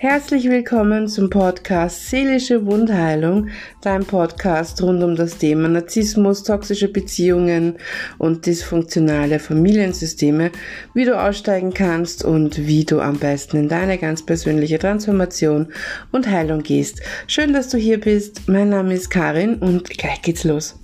Herzlich 0.00 0.48
willkommen 0.48 1.08
zum 1.08 1.28
Podcast 1.28 2.08
Seelische 2.08 2.64
Wundheilung, 2.64 3.48
dein 3.80 4.04
Podcast 4.04 4.80
rund 4.80 5.02
um 5.02 5.16
das 5.16 5.38
Thema 5.38 5.66
Narzissmus, 5.66 6.44
toxische 6.44 6.86
Beziehungen 6.86 7.74
und 8.16 8.46
dysfunktionale 8.46 9.40
Familiensysteme, 9.40 10.52
wie 10.94 11.04
du 11.04 11.20
aussteigen 11.20 11.74
kannst 11.74 12.24
und 12.24 12.64
wie 12.68 12.84
du 12.84 13.00
am 13.00 13.18
besten 13.18 13.56
in 13.56 13.68
deine 13.68 13.98
ganz 13.98 14.24
persönliche 14.24 14.78
Transformation 14.78 15.72
und 16.12 16.30
Heilung 16.30 16.62
gehst. 16.62 17.02
Schön, 17.26 17.52
dass 17.52 17.68
du 17.68 17.76
hier 17.76 17.98
bist. 17.98 18.48
Mein 18.48 18.68
Name 18.68 18.94
ist 18.94 19.10
Karin 19.10 19.56
und 19.56 19.90
gleich 19.90 20.22
geht's 20.22 20.44
los. 20.44 20.78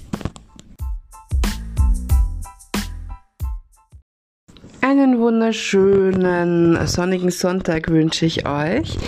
Wunderschönen 5.25 6.87
sonnigen 6.87 7.31
Sonntag 7.31 7.89
wünsche 7.89 8.27
ich 8.27 8.47
euch. 8.47 8.99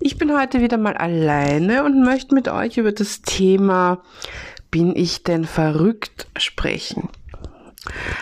Ich 0.00 0.16
bin 0.16 0.34
heute 0.34 0.62
wieder 0.62 0.78
mal 0.78 0.94
alleine 0.94 1.84
und 1.84 2.02
möchte 2.02 2.34
mit 2.34 2.48
euch 2.48 2.78
über 2.78 2.92
das 2.92 3.20
Thema 3.20 4.02
Bin 4.70 4.96
ich 4.96 5.22
denn 5.22 5.44
verrückt 5.44 6.28
sprechen. 6.38 7.10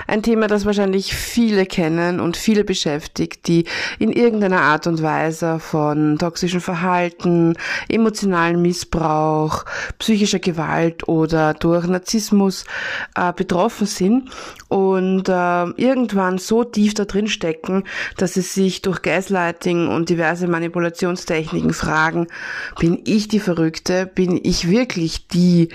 Ein 0.07 0.23
Thema, 0.23 0.47
das 0.47 0.65
wahrscheinlich 0.65 1.15
viele 1.15 1.67
kennen 1.67 2.21
und 2.21 2.37
viele 2.37 2.65
beschäftigt, 2.65 3.49
die 3.49 3.65
in 3.99 4.13
irgendeiner 4.13 4.61
Art 4.61 4.87
und 4.87 5.03
Weise 5.03 5.59
von 5.59 6.19
toxischem 6.19 6.61
Verhalten, 6.61 7.55
emotionalen 7.89 8.61
Missbrauch, 8.63 9.65
psychischer 9.99 10.39
Gewalt 10.39 11.09
oder 11.09 11.55
durch 11.55 11.87
Narzissmus 11.87 12.65
äh, 13.17 13.33
betroffen 13.33 13.87
sind 13.87 14.31
und 14.69 15.29
äh, 15.29 15.65
irgendwann 15.77 16.39
so 16.39 16.65
tief 16.65 16.95
da 16.95 17.05
drin 17.05 17.29
stecken, 17.29 17.85
dass 18.17 18.35
sie 18.35 18.41
sich 18.41 18.83
durch 18.83 19.03
Gaslighting 19.03 19.89
und 19.89 20.09
diverse 20.09 20.49
Manipulationstechniken 20.49 21.73
fragen, 21.73 22.27
bin 22.81 23.01
ich 23.05 23.29
die 23.29 23.41
Verrückte? 23.41 24.11
Bin 24.13 24.41
ich 24.43 24.69
wirklich 24.69 25.29
die, 25.29 25.69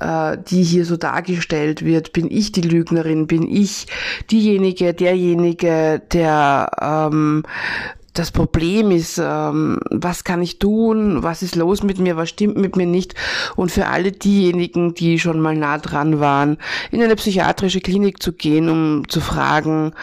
äh, 0.00 0.36
die 0.48 0.62
hier 0.62 0.84
so 0.84 0.96
dargestellt 0.96 1.84
wird? 1.84 2.12
Bin 2.12 2.30
ich 2.30 2.52
die 2.52 2.60
Lügnerin? 2.60 3.26
Bin 3.32 3.50
ich 3.50 3.86
diejenige, 4.30 4.92
derjenige, 4.92 6.02
der 6.12 6.68
ähm, 6.82 7.44
das 8.12 8.30
Problem 8.30 8.90
ist, 8.90 9.16
ähm, 9.16 9.80
was 9.90 10.24
kann 10.24 10.42
ich 10.42 10.58
tun, 10.58 11.22
was 11.22 11.40
ist 11.42 11.56
los 11.56 11.82
mit 11.82 11.98
mir, 11.98 12.18
was 12.18 12.28
stimmt 12.28 12.58
mit 12.58 12.76
mir 12.76 12.84
nicht. 12.84 13.14
Und 13.56 13.72
für 13.72 13.86
alle 13.86 14.12
diejenigen, 14.12 14.92
die 14.92 15.18
schon 15.18 15.40
mal 15.40 15.56
nah 15.56 15.78
dran 15.78 16.20
waren, 16.20 16.58
in 16.90 17.02
eine 17.02 17.16
psychiatrische 17.16 17.80
Klinik 17.80 18.22
zu 18.22 18.34
gehen, 18.34 18.68
um 18.68 19.08
zu 19.08 19.22
fragen, 19.22 19.94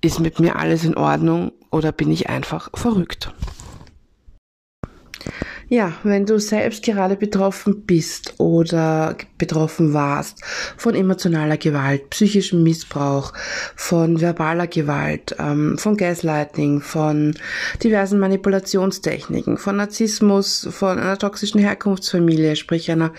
ist 0.00 0.18
mit 0.18 0.40
mir 0.40 0.56
alles 0.56 0.86
in 0.86 0.96
Ordnung 0.96 1.52
oder 1.70 1.92
bin 1.92 2.10
ich 2.10 2.30
einfach 2.30 2.70
verrückt? 2.72 3.30
Ja, 5.70 5.92
wenn 6.02 6.24
du 6.24 6.40
selbst 6.40 6.82
gerade 6.82 7.14
betroffen 7.14 7.82
bist 7.82 8.32
oder 8.38 9.14
betroffen 9.36 9.92
warst 9.92 10.42
von 10.78 10.94
emotionaler 10.94 11.58
Gewalt, 11.58 12.08
psychischem 12.08 12.62
Missbrauch, 12.62 13.34
von 13.76 14.18
verbaler 14.22 14.66
Gewalt, 14.66 15.36
ähm, 15.38 15.76
von 15.76 15.98
Gaslighting, 15.98 16.80
von 16.80 17.34
diversen 17.82 18.18
Manipulationstechniken, 18.18 19.58
von 19.58 19.76
Narzissmus, 19.76 20.66
von 20.70 20.98
einer 20.98 21.18
toxischen 21.18 21.60
Herkunftsfamilie, 21.60 22.56
sprich 22.56 22.90
einer, 22.90 23.12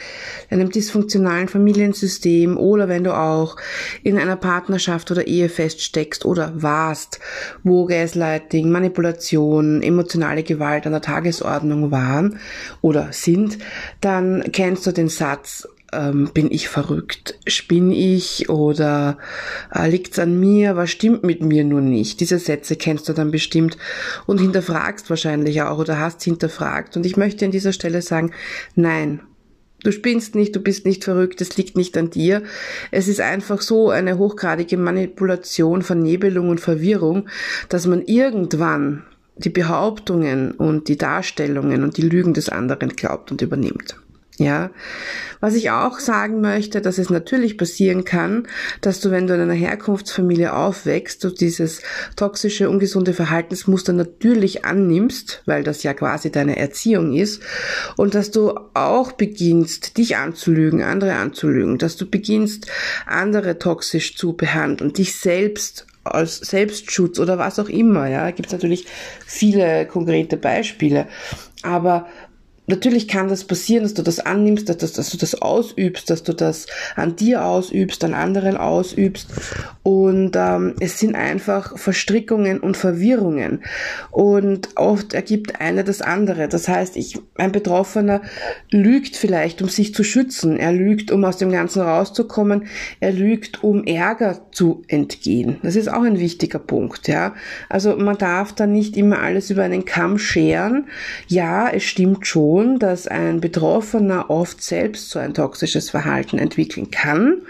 einem 0.50 0.72
dysfunktionalen 0.72 1.50
Familiensystem 1.50 2.58
oder 2.58 2.90
wenn 2.90 3.04
du 3.04 3.16
auch 3.16 3.58
in 4.02 4.18
einer 4.18 4.38
Partnerschaft 4.38 5.12
oder 5.12 5.28
Ehe 5.28 5.50
feststeckst 5.50 6.26
oder 6.26 6.52
warst, 6.56 7.20
wo 7.62 7.86
Gaslighting, 7.86 8.72
Manipulation, 8.72 9.84
emotionale 9.84 10.42
Gewalt 10.42 10.88
an 10.88 10.94
der 10.94 11.02
Tagesordnung 11.02 11.92
waren, 11.92 12.39
oder 12.82 13.10
sind, 13.12 13.58
dann 14.02 14.52
kennst 14.52 14.86
du 14.88 14.92
den 14.92 15.10
Satz, 15.10 15.68
ähm, 15.92 16.30
bin 16.34 16.52
ich 16.52 16.68
verrückt? 16.68 17.40
Spinn 17.48 17.92
ich 17.92 18.50
oder 18.50 19.18
äh, 19.74 19.90
liegt's 19.90 20.20
an 20.20 20.40
mir? 20.40 20.76
Was 20.76 20.92
stimmt 20.92 21.24
mit 21.24 21.42
mir 21.42 21.64
nur 21.64 21.82
nicht? 21.82 22.20
Diese 22.20 22.40
Sätze 22.40 22.76
kennst 22.76 23.10
du 23.10 23.14
dann 23.14 23.32
bestimmt 23.32 23.78
und 24.28 24.40
hinterfragst 24.40 25.10
wahrscheinlich 25.10 25.62
auch 25.62 25.80
oder 25.80 26.00
hast 26.00 26.24
hinterfragt. 26.24 26.96
Und 26.98 27.06
ich 27.06 27.18
möchte 27.18 27.46
an 27.46 27.52
dieser 27.52 27.74
Stelle 27.74 28.02
sagen, 28.02 28.32
nein, 28.76 29.22
Du 29.82 29.94
spinnst 29.94 30.36
nicht, 30.36 30.54
du 30.54 30.60
bist 30.60 30.86
nicht 30.86 31.06
verrückt, 31.06 31.40
es 31.40 31.56
liegt 31.56 31.78
nicht 31.78 31.98
an 31.98 32.10
dir. 32.10 32.44
Es 32.92 33.08
ist 33.08 33.22
einfach 33.22 33.62
so 33.62 33.90
eine 33.90 34.18
hochgradige 34.18 34.76
Manipulation, 34.76 35.84
Vernebelung 35.84 36.50
und 36.50 36.60
Verwirrung, 36.60 37.30
dass 37.70 37.88
man 37.88 38.02
irgendwann 38.02 39.06
die 39.40 39.50
Behauptungen 39.50 40.52
und 40.52 40.88
die 40.88 40.98
Darstellungen 40.98 41.84
und 41.84 41.98
die 41.98 42.08
Lügen 42.08 42.34
des 42.34 42.50
anderen 42.50 42.90
glaubt 42.90 43.32
und 43.32 43.42
übernimmt. 43.42 43.96
Ja, 44.40 44.72
was 45.42 45.54
ich 45.56 45.70
auch 45.70 46.00
sagen 46.00 46.40
möchte, 46.40 46.80
dass 46.80 46.98
es 46.98 47.10
natürlich 47.10 47.58
passieren 47.58 48.06
kann, 48.06 48.48
dass 48.80 49.02
du, 49.02 49.12
wenn 49.12 49.28
du 49.28 49.34
in 49.34 49.42
einer 49.42 49.54
Herkunftsfamilie 49.54 50.56
aufwächst, 50.56 51.22
du 51.26 51.30
dieses 51.30 51.82
toxische, 52.16 52.70
ungesunde 52.70 53.14
Verhaltensmuster 53.14 53.92
natürlich 53.92 54.64
annimmst, 54.64 55.44
weil 55.46 55.64
das 55.64 55.84
ja 55.84 55.94
quasi 55.94 56.32
deine 56.32 56.56
Erziehung 56.56 57.14
ist, 57.14 57.42
und 57.98 58.16
dass 58.16 58.32
du 58.32 58.58
auch 58.74 59.12
beginnst, 59.12 59.98
dich 59.98 60.16
anzulügen, 60.16 60.84
andere 60.84 61.16
anzulügen, 61.16 61.78
dass 61.78 61.98
du 61.98 62.10
beginnst, 62.10 62.68
andere 63.06 63.60
toxisch 63.60 64.16
zu 64.16 64.38
behandeln, 64.38 64.94
dich 64.94 65.20
selbst 65.20 65.86
als 66.14 66.38
Selbstschutz 66.38 67.20
oder 67.20 67.38
was 67.38 67.60
auch 67.60 67.70
immer. 67.70 68.08
Ja, 68.08 68.32
gibt 68.32 68.48
es 68.48 68.54
natürlich 68.54 68.86
viele 69.26 69.86
konkrete 69.86 70.38
Beispiele. 70.38 71.08
Aber 71.62 72.08
natürlich 72.70 73.08
kann 73.08 73.28
das 73.28 73.44
passieren, 73.44 73.84
dass 73.84 73.94
du 73.94 74.04
das 74.04 74.20
annimmst, 74.20 74.70
dass, 74.70 74.78
dass, 74.78 74.94
dass, 74.94 75.10
du 75.10 75.18
das 75.18 75.42
ausübst, 75.42 76.10
dass 76.10 76.24
du 76.24 76.34
das 76.34 76.68
an 76.96 77.16
dir 77.16 77.44
ausübst, 77.44 78.04
an 78.04 78.14
anderen 78.14 78.58
ausübst. 78.58 79.28
Und 79.84 80.36
ähm, 80.36 80.76
es 80.80 81.00
sind 81.00 81.16
einfach 81.16 81.78
Verstrickungen 81.78 82.60
und 82.60 82.78
Verwirrungen. 82.78 83.64
Und 84.12 84.70
oft 84.76 85.14
ergibt 85.14 85.60
eine 85.60 85.84
das 85.84 86.02
andere. 86.02 86.48
Das 86.48 86.68
heißt, 86.68 86.96
ich, 86.96 87.20
ein 87.36 87.52
Betroffener 87.52 88.22
lügt 88.70 89.16
vielleicht, 89.16 89.62
um 89.62 89.70
sich 89.70 89.94
zu 89.94 90.04
schützen. 90.04 90.58
Er 90.58 90.72
lügt, 90.72 91.12
um 91.12 91.26
aus 91.26 91.38
dem 91.38 91.52
Ganzen 91.52 91.82
rauszukommen. 91.82 92.68
Er 93.00 93.12
lügt, 93.12 93.64
um 93.64 93.84
Ärger 93.84 94.40
zu 94.52 94.84
entgehen. 94.88 95.58
Das 95.64 95.76
ist 95.76 95.88
auch 95.92 96.04
ein 96.04 96.20
wichtiger 96.20 96.60
Punkt. 96.60 97.08
Ja, 97.08 97.34
also 97.68 97.96
man 97.98 98.18
darf 98.18 98.54
da 98.54 98.68
nicht 98.68 98.96
immer 98.96 99.20
alles 99.20 99.50
über 99.50 99.64
einen 99.64 99.86
Kamm 99.86 100.20
scheren. 100.20 100.88
Ja, 101.28 101.70
es 101.70 101.84
stimmt 101.84 102.28
schon 102.28 102.59
schon, 102.60 102.80
dass 102.80 103.08
ein 103.08 103.40
Betroffener 103.40 104.30
oft 104.30 104.62
selbst 104.62 105.10
so 105.10 105.20
ein 105.20 105.34
toxisches 105.34 105.90
Verhalten 105.90 106.38
entwickeln 106.38 106.92
kann, 106.92 107.42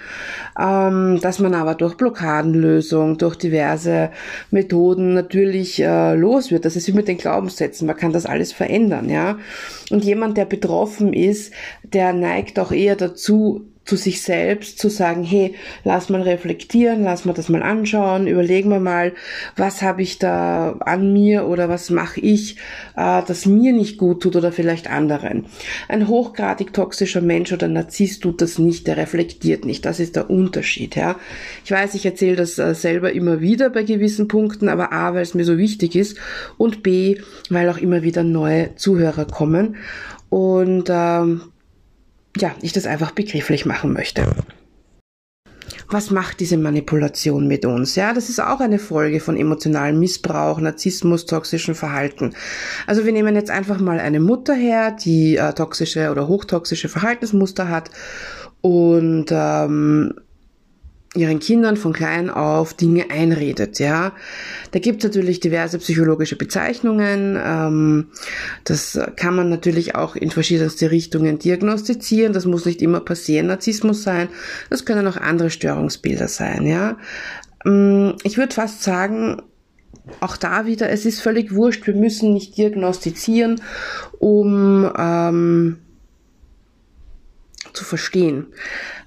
ähm, 0.60 1.20
dass 1.22 1.40
man 1.40 1.56
aber 1.56 1.76
durch 1.76 1.96
Blockadenlösung, 1.96 3.18
durch 3.18 3.36
diverse 3.36 4.12
Methoden 4.52 5.14
natürlich 5.14 5.82
äh, 5.82 6.16
los 6.16 6.52
wird. 6.52 6.66
Das 6.66 6.76
ist 6.76 6.88
wie 6.88 6.94
mit 6.94 7.08
den 7.08 7.18
Glaubenssätzen, 7.18 7.88
man 7.88 7.98
kann 7.98 8.14
das 8.14 8.26
alles 8.26 8.54
verändern, 8.54 9.10
ja. 9.10 9.38
Und 9.90 10.04
jemand, 10.04 10.38
der 10.38 10.46
betroffen 10.46 11.14
ist, 11.14 11.54
der 11.84 12.14
neigt 12.14 12.60
auch 12.60 12.72
eher 12.72 12.96
dazu, 12.96 13.66
zu 13.86 13.96
sich 13.96 14.22
selbst 14.22 14.78
zu 14.78 14.90
sagen, 14.90 15.24
hey, 15.24 15.56
lass 15.84 16.10
mal 16.10 16.22
reflektieren, 16.22 17.04
lass 17.04 17.26
mal 17.26 17.34
das 17.34 17.50
mal 17.50 17.64
anschauen, 17.64 18.28
überlegen 18.28 18.70
wir 18.70 18.80
mal, 18.80 19.14
was 19.56 19.82
habe 19.82 20.04
ich 20.04 20.20
da 20.20 20.74
an 20.82 21.12
mir 21.12 21.48
oder 21.48 21.70
was 21.70 21.90
mache 21.90 22.20
ich, 22.20 22.58
äh, 22.96 23.24
das 23.26 23.48
mir 23.48 23.74
nicht 23.74 23.98
gut 23.98 24.22
tut 24.22 24.36
oder 24.36 24.52
vielleicht 24.52 24.90
anderen. 24.90 25.46
Ein 25.88 26.08
hochgradig 26.08 26.72
toxischer 26.72 27.22
Mensch 27.22 27.52
oder 27.52 27.68
Narzisst 27.68 28.22
tut 28.22 28.42
das 28.42 28.60
nicht, 28.60 28.86
der 28.86 28.98
reflektiert 28.98 29.66
nicht. 29.66 29.86
Das 29.86 30.00
ist 30.00 30.16
der 30.16 30.30
Unterschied. 30.30 30.96
Ja. 30.96 31.16
Ich 31.66 31.72
weiß, 31.72 31.96
ich 31.96 32.06
erzähle 32.06 32.36
das 32.36 32.60
äh, 32.60 32.76
selber 32.76 33.12
immer 33.12 33.42
wieder 33.42 33.72
bei 33.72 33.84
gewissen 33.84 34.28
Punkten, 34.28 34.70
aber 34.70 34.94
A, 34.94 35.16
weil 35.16 35.24
es 35.24 35.34
mir 35.34 35.46
so 35.46 35.58
wichtig 35.58 35.96
ist 35.96 36.18
und 36.58 36.84
B, 36.84 37.18
weil 37.50 37.70
auch 37.70 37.78
immer 37.78 38.04
wieder 38.04 38.24
neue 38.24 38.76
Zuhörer 38.76 39.26
kommen. 39.26 39.78
Und 40.30 40.90
ähm, 40.90 41.42
ja, 42.38 42.56
ich 42.62 42.74
das 42.74 42.86
einfach 42.86 43.12
begrifflich 43.12 43.66
machen 43.66 43.94
möchte. 43.94 44.26
Was 45.92 46.12
macht 46.12 46.40
diese 46.40 46.58
Manipulation 46.58 47.48
mit 47.48 47.66
uns? 47.66 47.96
Ja, 47.96 48.14
das 48.14 48.30
ist 48.30 48.40
auch 48.40 48.60
eine 48.60 48.78
Folge 48.78 49.20
von 49.20 49.36
emotionalem 49.36 49.98
Missbrauch, 50.00 50.60
Narzissmus, 50.60 51.26
toxischen 51.26 51.74
Verhalten. 51.74 52.36
Also 52.86 53.06
wir 53.06 53.12
nehmen 53.12 53.36
jetzt 53.36 53.50
einfach 53.50 53.80
mal 53.80 54.00
eine 54.00 54.20
Mutter 54.20 54.54
her, 54.54 54.92
die 54.92 55.38
äh, 55.38 55.52
toxische 55.54 56.12
oder 56.12 56.28
hochtoxische 56.28 56.90
Verhaltensmuster 56.90 57.70
hat 57.70 57.90
und 58.62 59.28
ähm, 59.32 60.14
ihren 61.16 61.40
Kindern 61.40 61.76
von 61.76 61.92
klein 61.92 62.30
auf 62.30 62.74
Dinge 62.74 63.10
einredet, 63.10 63.80
ja. 63.80 64.14
Da 64.72 64.80
gibt 64.80 65.04
es 65.04 65.10
natürlich 65.10 65.40
diverse 65.40 65.80
psychologische 65.80 66.36
Bezeichnungen. 66.36 67.40
Ähm, 67.44 68.08
das 68.64 69.00
kann 69.16 69.36
man 69.36 69.50
natürlich 69.50 69.96
auch 69.96 70.16
in 70.16 70.30
verschiedenste 70.30 70.92
Richtungen 70.92 71.40
diagnostizieren. 71.40 72.34
Das 72.34 72.46
muss 72.46 72.66
nicht 72.66 72.82
immer 72.82 73.00
passieren 73.00 73.48
Narzissmus 73.48 74.04
sein. 74.04 74.30
Das 74.70 74.86
können 74.86 75.08
auch 75.08 75.18
andere 75.18 75.50
Störungsbilder 75.50 76.28
sein, 76.28 76.68
ja. 76.68 76.98
Ähm, 77.66 78.16
ich 78.24 78.38
würde 78.38 78.54
fast 78.54 78.84
sagen, 78.84 79.42
auch 80.20 80.38
da 80.38 80.66
wieder, 80.66 80.90
es 80.90 81.06
ist 81.06 81.22
völlig 81.22 81.54
wurscht, 81.54 81.88
wir 81.88 81.96
müssen 81.96 82.34
nicht 82.34 82.58
diagnostizieren, 82.58 83.62
um 84.20 84.90
ähm, 84.98 85.78
zu 87.74 87.84
verstehen. 87.84 88.48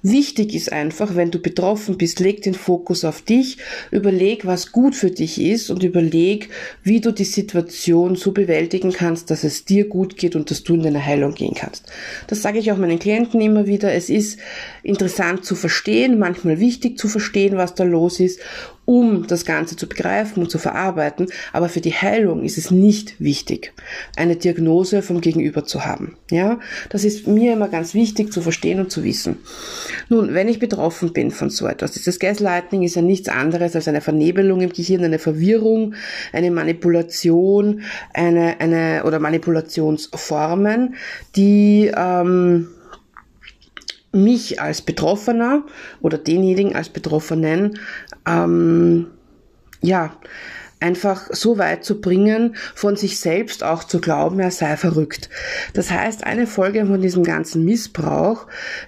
Wichtig 0.01 0.53
ist 0.53 0.71
einfach, 0.71 1.15
wenn 1.15 1.31
du 1.31 1.39
betroffen 1.39 1.97
bist, 1.97 2.19
leg 2.19 2.41
den 2.41 2.53
Fokus 2.53 3.05
auf 3.05 3.21
dich, 3.21 3.57
überleg, 3.91 4.45
was 4.45 4.71
gut 4.71 4.95
für 4.95 5.11
dich 5.11 5.39
ist 5.39 5.69
und 5.69 5.83
überleg, 5.83 6.49
wie 6.83 6.99
du 6.99 7.11
die 7.11 7.23
Situation 7.23 8.15
so 8.15 8.31
bewältigen 8.31 8.91
kannst, 8.91 9.29
dass 9.29 9.43
es 9.43 9.65
dir 9.65 9.87
gut 9.87 10.17
geht 10.17 10.35
und 10.35 10.51
dass 10.51 10.63
du 10.63 10.73
in 10.73 10.83
deine 10.83 11.05
Heilung 11.05 11.33
gehen 11.33 11.53
kannst. 11.55 11.91
Das 12.27 12.41
sage 12.41 12.59
ich 12.59 12.71
auch 12.71 12.77
meinen 12.77 12.99
Klienten 12.99 13.41
immer 13.41 13.67
wieder. 13.67 13.93
Es 13.93 14.09
ist 14.09 14.39
interessant 14.83 15.45
zu 15.45 15.55
verstehen, 15.55 16.19
manchmal 16.19 16.59
wichtig 16.59 16.97
zu 16.97 17.07
verstehen, 17.07 17.57
was 17.57 17.75
da 17.75 17.83
los 17.83 18.19
ist 18.19 18.39
um 18.85 19.27
das 19.27 19.45
Ganze 19.45 19.75
zu 19.75 19.87
begreifen 19.87 20.43
und 20.43 20.49
zu 20.49 20.57
verarbeiten, 20.57 21.27
aber 21.51 21.69
für 21.69 21.81
die 21.81 21.93
Heilung 21.93 22.43
ist 22.43 22.57
es 22.57 22.71
nicht 22.71 23.19
wichtig, 23.19 23.73
eine 24.15 24.35
Diagnose 24.35 25.01
vom 25.01 25.21
Gegenüber 25.21 25.63
zu 25.65 25.85
haben. 25.85 26.17
Ja, 26.29 26.59
das 26.89 27.03
ist 27.03 27.27
mir 27.27 27.53
immer 27.53 27.69
ganz 27.69 27.93
wichtig 27.93 28.33
zu 28.33 28.41
verstehen 28.41 28.79
und 28.79 28.91
zu 28.91 29.03
wissen. 29.03 29.37
Nun, 30.09 30.33
wenn 30.33 30.47
ich 30.47 30.59
betroffen 30.59 31.13
bin 31.13 31.31
von 31.31 31.49
so 31.49 31.67
etwas, 31.67 31.91
dieses 31.91 32.19
Gaslighting 32.19 32.83
ist 32.83 32.95
ja 32.95 33.01
nichts 33.01 33.29
anderes 33.29 33.75
als 33.75 33.87
eine 33.87 34.01
Vernebelung 34.01 34.61
im 34.61 34.71
Gehirn, 34.71 35.03
eine 35.03 35.19
Verwirrung, 35.19 35.95
eine 36.31 36.51
Manipulation, 36.51 37.81
eine, 38.13 38.59
eine 38.59 39.03
oder 39.05 39.19
Manipulationsformen, 39.19 40.95
die 41.35 41.91
ähm, 41.95 42.67
mich 44.13 44.61
als 44.61 44.81
Betroffener 44.81 45.63
oder 46.01 46.17
denjenigen 46.17 46.75
als 46.75 46.89
Betroffenen, 46.89 47.79
ähm, 48.25 49.07
ja, 49.81 50.15
einfach 50.83 51.29
so 51.31 51.57
weit 51.57 51.85
zu 51.85 52.01
bringen, 52.01 52.57
von 52.75 52.97
sich 52.97 53.17
selbst 53.17 53.63
auch 53.63 53.85
zu 53.85 54.01
glauben, 54.01 54.41
er 54.41 54.51
sei 54.51 54.75
verrückt. 54.75 55.29
Das 55.73 55.89
heißt, 55.89 56.25
eine 56.25 56.45
Folge 56.45 56.85
von 56.85 57.01
diesem 57.01 57.23
ganzen 57.23 57.63
Missbrauch 57.63 58.47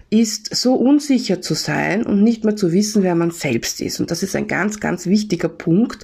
ist, 0.10 0.54
so 0.54 0.74
unsicher 0.74 1.42
zu 1.42 1.54
sein 1.54 2.06
und 2.06 2.22
nicht 2.22 2.44
mehr 2.44 2.58
zu 2.58 2.74
wissen, 2.74 3.02
wer 3.02 3.16
man 3.16 3.32
selbst 3.32 3.80
ist. 3.80 4.02
Und 4.02 4.12
das 4.12 4.24
ist 4.24 4.36
ein 4.36 4.48
ganz, 4.48 4.82
ganz 4.82 5.06
wichtiger 5.06 5.48
Punkt, 5.48 6.04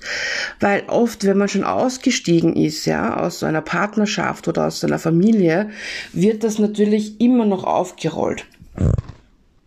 weil 0.62 0.84
oft, 0.88 1.26
wenn 1.26 1.38
man 1.38 1.50
schon 1.50 1.66
ausgestiegen 1.66 2.56
ist, 2.56 2.86
ja, 2.86 3.18
aus 3.18 3.40
so 3.40 3.46
einer 3.46 3.62
Partnerschaft 3.62 4.48
oder 4.48 4.68
aus 4.68 4.84
einer 4.86 5.00
Familie, 5.00 5.72
wird 6.14 6.46
das 6.46 6.58
natürlich 6.58 7.20
immer 7.20 7.46
noch 7.46 7.66
aufgerollt. 7.66 8.46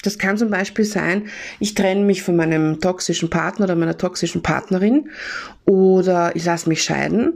Das 0.05 0.19
kann 0.19 0.37
zum 0.37 0.51
Beispiel 0.51 0.85
sein, 0.85 1.29
ich 1.61 1.75
trenne 1.75 2.05
mich 2.05 2.23
von 2.23 2.37
meinem 2.37 2.79
toxischen 2.79 3.31
Partner 3.31 3.65
oder 3.65 3.75
meiner 3.75 3.97
toxischen 3.97 4.43
Partnerin 4.43 5.09
oder 5.65 6.37
ich 6.37 6.45
lasse 6.45 6.69
mich 6.69 6.83
scheiden 6.83 7.33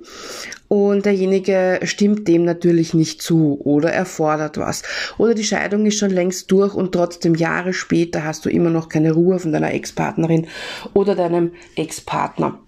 und 0.69 1.07
derjenige 1.07 1.81
stimmt 1.85 2.29
dem 2.29 2.45
natürlich 2.45 2.93
nicht 2.93 3.23
zu 3.23 3.59
oder 3.65 3.91
er 3.91 4.05
fordert 4.05 4.59
was. 4.59 4.83
Oder 5.17 5.33
die 5.35 5.45
Scheidung 5.45 5.87
ist 5.87 5.99
schon 5.99 6.11
längst 6.11 6.53
durch 6.53 6.75
und 6.75 6.93
trotzdem 6.93 7.35
Jahre 7.35 7.73
später 7.73 8.25
hast 8.25 8.45
du 8.45 8.51
immer 8.51 8.69
noch 8.69 8.91
keine 8.91 9.13
Ruhe 9.13 9.39
von 9.39 9.51
deiner 9.51 9.73
Ex-Partnerin 9.73 10.47
oder 10.93 11.15
deinem 11.15 11.53
Ex-Partner 11.75 12.61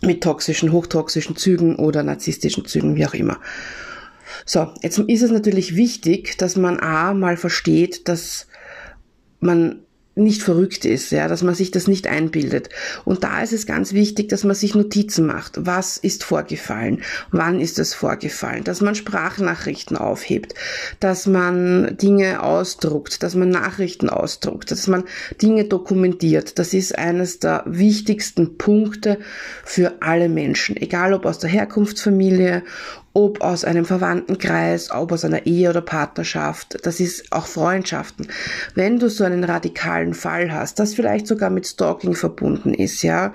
mit 0.00 0.24
toxischen, 0.24 0.72
hochtoxischen 0.72 1.36
Zügen 1.36 1.76
oder 1.76 2.02
narzisstischen 2.02 2.64
Zügen, 2.64 2.96
wie 2.96 3.06
auch 3.06 3.14
immer. 3.14 3.38
So, 4.44 4.68
jetzt 4.82 4.98
ist 4.98 5.22
es 5.22 5.30
natürlich 5.30 5.76
wichtig, 5.76 6.36
dass 6.38 6.56
man 6.56 6.80
A 6.80 7.14
mal 7.14 7.36
versteht, 7.36 8.08
dass 8.08 8.48
man 9.40 9.80
nicht 10.20 10.42
verrückt 10.42 10.84
ist, 10.84 11.12
ja, 11.12 11.28
dass 11.28 11.42
man 11.42 11.54
sich 11.54 11.70
das 11.70 11.86
nicht 11.86 12.06
einbildet. 12.06 12.68
Und 13.04 13.24
da 13.24 13.42
ist 13.42 13.52
es 13.52 13.66
ganz 13.66 13.92
wichtig, 13.92 14.28
dass 14.28 14.44
man 14.44 14.54
sich 14.54 14.74
Notizen 14.74 15.26
macht. 15.26 15.54
Was 15.66 15.96
ist 15.96 16.24
vorgefallen? 16.24 17.02
Wann 17.30 17.60
ist 17.60 17.78
es 17.78 17.94
vorgefallen? 17.94 18.64
Dass 18.64 18.80
man 18.80 18.94
Sprachnachrichten 18.94 19.96
aufhebt, 19.96 20.54
dass 20.98 21.26
man 21.26 21.96
Dinge 21.96 22.42
ausdruckt, 22.42 23.22
dass 23.22 23.34
man 23.34 23.50
Nachrichten 23.50 24.10
ausdruckt, 24.10 24.70
dass 24.70 24.86
man 24.88 25.04
Dinge 25.40 25.64
dokumentiert. 25.64 26.58
Das 26.58 26.74
ist 26.74 26.96
eines 26.98 27.38
der 27.38 27.62
wichtigsten 27.66 28.58
Punkte 28.58 29.18
für 29.64 29.94
alle 30.00 30.28
Menschen, 30.28 30.76
egal 30.76 31.14
ob 31.14 31.24
aus 31.24 31.38
der 31.38 31.50
Herkunftsfamilie 31.50 32.62
ob 33.12 33.40
aus 33.40 33.64
einem 33.64 33.84
Verwandtenkreis, 33.84 34.90
ob 34.90 35.12
aus 35.12 35.24
einer 35.24 35.46
Ehe 35.46 35.70
oder 35.70 35.80
Partnerschaft, 35.80 36.78
das 36.84 37.00
ist 37.00 37.32
auch 37.32 37.46
Freundschaften. 37.46 38.28
Wenn 38.74 38.98
du 38.98 39.08
so 39.10 39.24
einen 39.24 39.44
radikalen 39.44 40.14
Fall 40.14 40.52
hast, 40.52 40.78
das 40.78 40.94
vielleicht 40.94 41.26
sogar 41.26 41.50
mit 41.50 41.66
Stalking 41.66 42.14
verbunden 42.14 42.72
ist, 42.72 43.02
ja, 43.02 43.34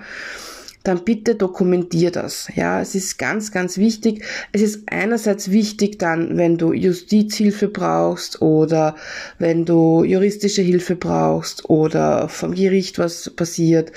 dann 0.86 1.04
bitte 1.04 1.36
dokumentier 1.36 2.12
das. 2.12 2.48
Ja, 2.56 2.80
es 2.80 2.96
ist 2.96 3.18
ganz, 3.18 3.52
ganz 3.52 3.78
wichtig. 3.78 4.24
Es 4.52 4.62
ist 4.62 4.84
einerseits 4.88 5.52
wichtig 5.52 5.98
dann, 6.00 6.38
wenn 6.38 6.58
du 6.58 6.74
Justizhilfe 6.74 7.68
brauchst 7.68 8.42
oder 8.42 8.96
wenn 9.40 9.66
du 9.66 10.04
juristische 10.04 10.62
Hilfe 10.62 10.96
brauchst 10.96 11.70
oder 11.70 12.30
vom 12.30 12.54
Gericht 12.54 13.00
was 13.00 13.32
passiert 13.32 13.92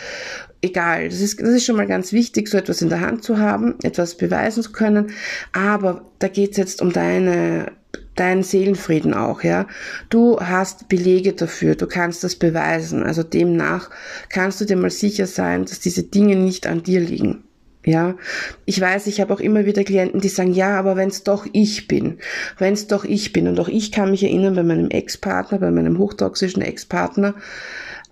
egal, 0.61 1.09
das 1.09 1.21
ist, 1.21 1.41
das 1.41 1.51
ist 1.51 1.65
schon 1.65 1.77
mal 1.77 1.87
ganz 1.87 2.13
wichtig, 2.13 2.49
so 2.49 2.59
etwas 2.59 2.83
in 2.83 2.89
der 2.89 3.01
Hand 3.01 3.23
zu 3.23 3.39
haben, 3.39 3.77
etwas 3.83 4.17
beweisen 4.17 4.63
zu 4.63 4.73
können, 4.73 5.13
aber 5.53 6.11
da 6.19 6.29
geht's 6.29 6.57
jetzt 6.57 6.83
um 6.83 6.93
deine 6.93 7.73
deinen 8.17 8.43
Seelenfrieden 8.43 9.15
auch, 9.15 9.43
ja. 9.45 9.67
Du 10.11 10.39
hast 10.41 10.89
Belege 10.89 11.33
dafür, 11.33 11.77
du 11.77 11.87
kannst 11.87 12.25
das 12.25 12.35
beweisen. 12.35 13.05
Also 13.05 13.23
demnach 13.23 13.91
kannst 14.29 14.61
du 14.61 14.65
dir 14.65 14.77
mal 14.77 14.91
sicher 14.91 15.27
sein, 15.27 15.65
dass 15.65 15.81
diese 15.81 16.03
Dinge 16.03 16.37
nicht 16.37 16.67
an 16.67 16.83
dir 16.83 17.01
liegen. 17.01 17.45
Ja, 17.85 18.17
ich 18.67 18.81
weiß, 18.81 19.07
ich 19.07 19.21
habe 19.21 19.33
auch 19.33 19.41
immer 19.41 19.65
wieder 19.65 19.85
Klienten, 19.85 20.21
die 20.21 20.29
sagen, 20.29 20.53
ja, 20.53 20.79
aber 20.79 20.97
wenn 20.97 21.09
es 21.09 21.23
doch 21.23 21.47
ich 21.53 21.89
bin, 21.89 22.19
wenn 22.59 22.75
es 22.75 22.87
doch 22.87 23.05
ich 23.05 23.33
bin 23.33 23.49
und 23.49 23.59
auch 23.61 23.69
ich 23.69 23.93
kann 23.93 24.11
mich 24.11 24.25
erinnern 24.25 24.57
bei 24.57 24.63
meinem 24.63 24.91
Ex-Partner, 24.91 25.59
bei 25.59 25.71
meinem 25.71 25.97
hochtoxischen 25.97 26.61
Ex-Partner, 26.61 27.35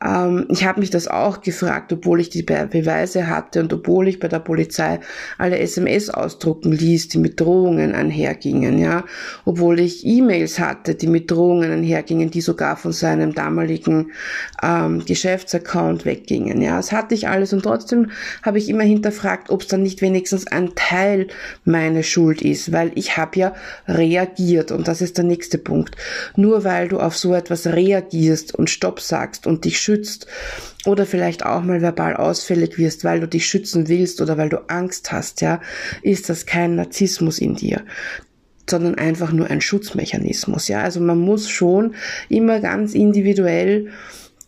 ähm, 0.04 0.46
ich 0.50 0.64
habe 0.64 0.80
mich 0.80 0.90
das 0.90 1.08
auch 1.08 1.40
gefragt, 1.40 1.92
obwohl 1.92 2.20
ich 2.20 2.28
die 2.28 2.42
Be 2.42 2.68
Beweise 2.70 3.28
hatte 3.28 3.60
und 3.60 3.72
obwohl 3.72 4.08
ich 4.08 4.20
bei 4.20 4.28
der 4.28 4.40
Polizei 4.40 5.00
alle 5.38 5.58
SMS 5.58 6.10
ausdrucken 6.10 6.72
ließ, 6.72 7.08
die 7.08 7.18
mit 7.18 7.40
Drohungen 7.40 7.94
einhergingen, 7.94 8.78
ja, 8.78 9.04
obwohl 9.44 9.80
ich 9.80 10.04
E-Mails 10.04 10.58
hatte, 10.58 10.94
die 10.94 11.06
mit 11.06 11.30
Drohungen 11.30 11.70
einhergingen, 11.70 12.30
die 12.30 12.40
sogar 12.42 12.76
von 12.76 12.92
seinem 12.92 13.34
damaligen 13.34 14.12
ähm, 14.62 15.02
Geschäftsaccount 15.04 16.04
weggingen, 16.04 16.60
ja, 16.60 16.76
das 16.76 16.92
hatte 16.92 17.14
ich 17.14 17.28
alles 17.28 17.52
und 17.54 17.62
trotzdem 17.62 18.10
habe 18.42 18.58
ich 18.58 18.68
immer 18.68 18.84
hinterfragt, 18.84 19.48
ob 19.48 19.62
es 19.62 19.68
dann 19.68 19.82
nicht 19.82 20.02
wenigstens 20.02 20.46
ein 20.46 20.74
Teil 20.74 21.28
meine 21.64 22.02
Schuld 22.02 22.42
ist, 22.42 22.72
weil 22.72 22.92
ich 22.96 23.16
habe 23.16 23.38
ja 23.38 23.54
reagiert 23.88 24.72
und 24.72 24.88
das 24.88 25.00
ist 25.00 25.16
der 25.16 25.24
nächste 25.24 25.56
Punkt. 25.56 25.96
Nur 26.36 26.64
weil 26.64 26.88
du 26.88 26.98
auf 26.98 27.16
so 27.16 27.34
etwas 27.34 27.66
reagierst 27.66 28.54
und 28.54 28.68
Stopp 28.68 29.00
sagst 29.00 29.46
und 29.46 29.64
dich 29.64 29.78
schützt 29.86 29.95
oder 30.84 31.06
vielleicht 31.06 31.44
auch 31.44 31.62
mal 31.62 31.82
verbal 31.82 32.16
ausfällig 32.16 32.78
wirst, 32.78 33.04
weil 33.04 33.20
du 33.20 33.28
dich 33.28 33.46
schützen 33.46 33.88
willst 33.88 34.20
oder 34.20 34.38
weil 34.38 34.48
du 34.48 34.68
Angst 34.68 35.12
hast, 35.12 35.40
ja, 35.40 35.60
ist 36.02 36.28
das 36.28 36.46
kein 36.46 36.76
Narzissmus 36.76 37.38
in 37.38 37.54
dir 37.56 37.84
sondern 38.68 38.96
einfach 38.96 39.32
nur 39.32 39.48
ein 39.48 39.60
Schutzmechanismus. 39.60 40.68
Ja, 40.68 40.82
also 40.82 41.00
man 41.00 41.18
muss 41.18 41.48
schon 41.48 41.94
immer 42.28 42.60
ganz 42.60 42.94
individuell 42.94 43.92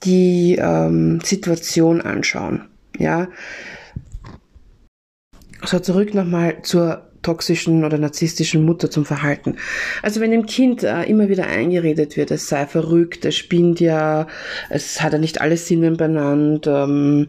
die 0.04 0.56
ähm, 0.60 1.20
Situation 1.22 2.00
anschauen. 2.00 2.62
Ja, 2.98 3.28
so 5.64 5.78
zurück 5.78 6.14
nochmal 6.14 6.62
zur 6.62 7.07
toxischen 7.22 7.84
oder 7.84 7.98
narzisstischen 7.98 8.64
Mutter 8.64 8.90
zum 8.90 9.04
Verhalten. 9.04 9.56
Also 10.02 10.20
wenn 10.20 10.30
dem 10.30 10.46
Kind 10.46 10.82
äh, 10.82 11.04
immer 11.04 11.28
wieder 11.28 11.46
eingeredet 11.46 12.16
wird, 12.16 12.30
es 12.30 12.48
sei 12.48 12.66
verrückt, 12.66 13.24
es 13.24 13.36
spinnt 13.36 13.80
ja, 13.80 14.26
es 14.70 15.00
hat 15.00 15.12
ja 15.12 15.18
nicht 15.18 15.40
alle 15.40 15.56
Sinnen 15.56 15.96
benannt, 15.96 16.66
ähm, 16.66 17.28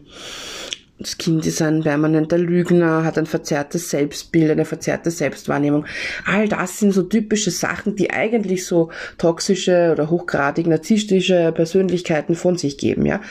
das 1.00 1.16
Kind 1.16 1.46
ist 1.46 1.62
ein 1.62 1.82
permanenter 1.82 2.36
Lügner, 2.36 3.04
hat 3.04 3.16
ein 3.16 3.24
verzerrtes 3.24 3.88
Selbstbild, 3.88 4.50
eine 4.50 4.66
verzerrte 4.66 5.10
Selbstwahrnehmung. 5.10 5.86
All 6.26 6.46
das 6.46 6.78
sind 6.78 6.92
so 6.92 7.02
typische 7.02 7.50
Sachen, 7.50 7.96
die 7.96 8.10
eigentlich 8.10 8.66
so 8.66 8.90
toxische 9.16 9.92
oder 9.92 10.10
hochgradig 10.10 10.66
narzisstische 10.66 11.52
Persönlichkeiten 11.52 12.34
von 12.34 12.58
sich 12.58 12.76
geben, 12.76 13.06
ja. 13.06 13.22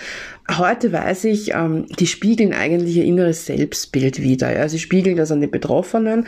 Heute 0.57 0.91
weiß 0.91 1.25
ich, 1.25 1.53
ähm, 1.53 1.85
die 1.99 2.07
spiegeln 2.07 2.53
eigentlich 2.53 2.95
ihr 2.95 3.05
inneres 3.05 3.45
Selbstbild 3.45 4.19
wieder. 4.19 4.51
Ja. 4.51 4.67
Sie 4.67 4.79
spiegeln 4.79 5.15
das 5.15 5.31
an 5.31 5.41
den 5.41 5.51
Betroffenen, 5.51 6.25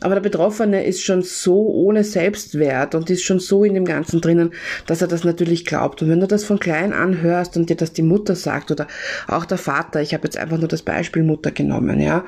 aber 0.00 0.14
der 0.14 0.20
Betroffene 0.20 0.84
ist 0.84 1.02
schon 1.02 1.22
so 1.22 1.68
ohne 1.68 2.04
Selbstwert 2.04 2.94
und 2.94 3.10
ist 3.10 3.24
schon 3.24 3.40
so 3.40 3.64
in 3.64 3.74
dem 3.74 3.84
Ganzen 3.84 4.20
drinnen, 4.20 4.52
dass 4.86 5.02
er 5.02 5.08
das 5.08 5.24
natürlich 5.24 5.64
glaubt. 5.64 6.00
Und 6.00 6.10
wenn 6.10 6.20
du 6.20 6.28
das 6.28 6.44
von 6.44 6.60
klein 6.60 6.92
an 6.92 7.20
hörst 7.22 7.56
und 7.56 7.68
dir 7.68 7.76
das 7.76 7.92
die 7.92 8.02
Mutter 8.02 8.36
sagt 8.36 8.70
oder 8.70 8.86
auch 9.26 9.44
der 9.44 9.58
Vater, 9.58 10.00
ich 10.00 10.14
habe 10.14 10.24
jetzt 10.24 10.36
einfach 10.36 10.58
nur 10.58 10.68
das 10.68 10.82
Beispiel 10.82 11.24
Mutter 11.24 11.50
genommen, 11.50 11.98
ja, 12.00 12.24